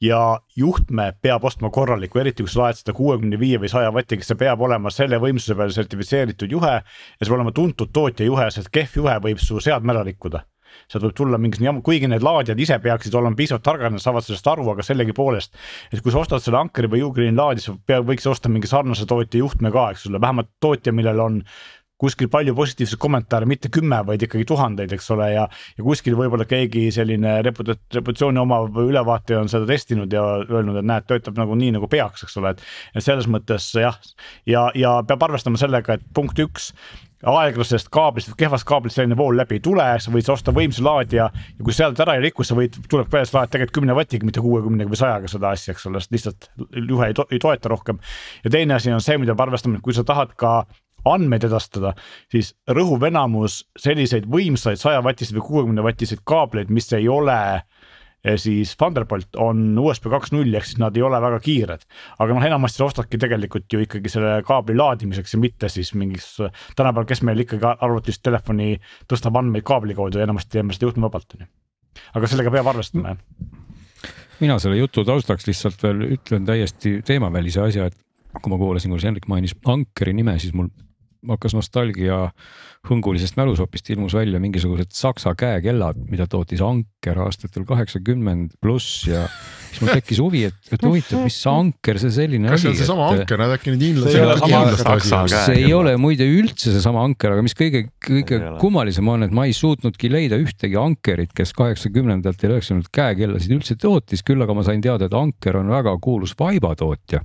[0.05, 0.21] ja
[0.59, 4.37] juhtme peab ostma korraliku, eriti kui sa laed seda kuuekümne viie või saja vatiga, see
[4.37, 6.75] peab olema selle võimsuse peale sertifitseeritud juhe.
[6.85, 10.45] ja see peab olema tuntud tootja juhe, sest kehv juhe võib su seadme ära rikkuda
[10.93, 14.25] sealt võib tulla mingisugune jama, kuigi need laadijad ise peaksid olema piisavalt targad, nad saavad
[14.25, 15.55] sellest aru, aga sellegipoolest.
[15.91, 19.09] et kui sa ostad selle Ankeri või Ugreen laadi, sa pea, võiks osta mingi sarnase
[19.09, 21.41] tootja juhtme ka, eks ole, vähemalt tootja, millel on
[22.03, 25.45] kuskil palju positiivseid kommentaare, mitte kümme, vaid ikkagi tuhandeid, eks ole, ja.
[25.77, 30.89] ja kuskil võib-olla keegi selline reputa-, reputatsiooni omav ülevaataja on seda testinud ja öelnud, et
[30.89, 32.67] näed, töötab nagu nii nagu peaks, eks ole, et.
[32.95, 33.99] et selles mõttes jah,
[34.49, 36.73] ja, ja peab arvestama sellega, et punkt üks
[37.23, 41.65] aeglasest kaablist, kehvast kaablist selline vool läbi ei tule, sa võid osta võimsa laadija ja
[41.65, 44.91] kui sealt ära ei riku, sa võid, tuleb sa laed tegelikult kümne vatiga, mitte kuuekümnega
[44.91, 46.49] või sajaga seda asja, eks ole, sest lihtsalt
[46.89, 48.01] juhe ei, to ei toeta rohkem.
[48.43, 50.63] ja teine asi on see, mida peab arvestama, et kui sa tahad ka
[51.07, 51.93] andmeid edastada,
[52.31, 57.39] siis rõhuv enamus selliseid võimsaid sajavatiseid või kuuekümne vatiseid kaableid, mis ei ole
[58.39, 61.83] siis Thunderbolt on USB kaks null ehk siis nad ei ole väga kiired.
[62.19, 66.37] aga noh, enamasti sa ostadki tegelikult ju ikkagi selle kaabli laadimiseks ja mitte siis mingiks,
[66.77, 68.77] tänapäeval, kes meil ikkagi arvutist telefoni
[69.11, 71.51] tõstab andmeid kaabli kaudu ja enamasti teeme seda juhtmevabalt on ju.
[72.15, 73.61] aga sellega peab arvestama jah
[74.39, 77.97] mina selle jutu taustaks lihtsalt veel ütlen täiesti teemavälise asja, et
[78.41, 80.71] kui ma kuulasin, kuidas Henrik mainis Ankeri nime, siis mul
[81.29, 82.27] hakkas nostalgia
[82.83, 89.21] hõngulisest mälusopist ilmus välja mingisugused saksa käekellad, mida tootis Anker aastatel kaheksakümmend pluss ja
[89.69, 92.75] siis mul tekkis huvi, et, et huvitav, mis see Anker see selline kas see oli.
[92.75, 96.27] on seesama Anker, nad äkki need See ei ole sama hiinlased, see ei ole muide
[96.27, 100.79] üldse seesama anker, aga mis kõige, kõige kummalisem on, et ma ei suutnudki leida ühtegi
[100.79, 105.61] ankerit, kes kaheksakümnendatel ja üheksakümnendatel käekellasid üldse tootis, küll aga ma sain teada, et Anker
[105.61, 107.23] on väga kuulus vaibatootja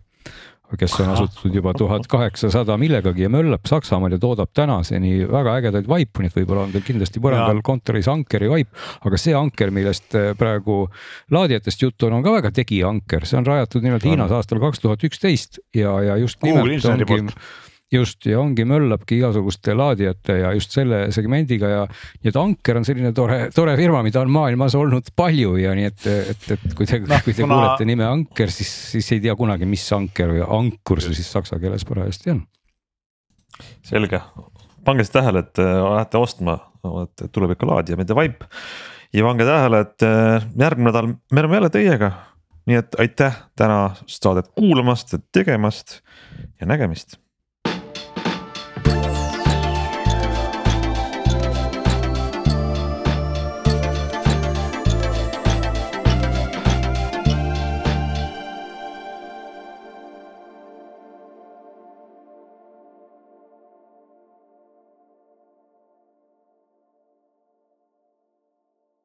[0.77, 5.89] kes on asutatud juba tuhat kaheksasada millegagi ja möllab Saksamaal ja toodab tänaseni väga ägedaid
[5.89, 8.69] vaipu, nii et võib-olla on teil kindlasti põrandal kontoris Ankeri vaip.
[9.09, 10.83] aga see Anker, millest eh, praegu
[11.35, 14.85] laadijatest juttu on, on ka väga tegija Anker, see on rajatud nimelt Hiinas aastal kaks
[14.85, 17.39] tuhat üksteist ja, ja just Google nimelt inseneri ongi
[17.93, 21.85] just ja ongi, möllabki igasuguste laadijate ja just selle segmendiga ja.
[22.23, 25.89] nii et Anker on selline tore, tore firma, mida on maailmas olnud palju ja nii
[25.89, 27.55] et, et, et kui te no,, kui te kuna...
[27.55, 31.61] kuulete nime Anker, siis, siis ei tea kunagi, mis Anker või Ankur see siis saksa
[31.63, 32.43] keeles parajasti on.
[33.89, 34.21] selge,
[34.85, 36.59] pange siis tähele, et äh, lähete ostma,
[37.07, 38.45] et tuleb ikka laadijamäe vaip.
[39.17, 42.13] ja pange tähele, et äh, järgmine nädal me oleme jälle teiega.
[42.69, 46.03] nii et aitäh tänast saadet kuulamast ja tegemast
[46.61, 47.17] ja nägemist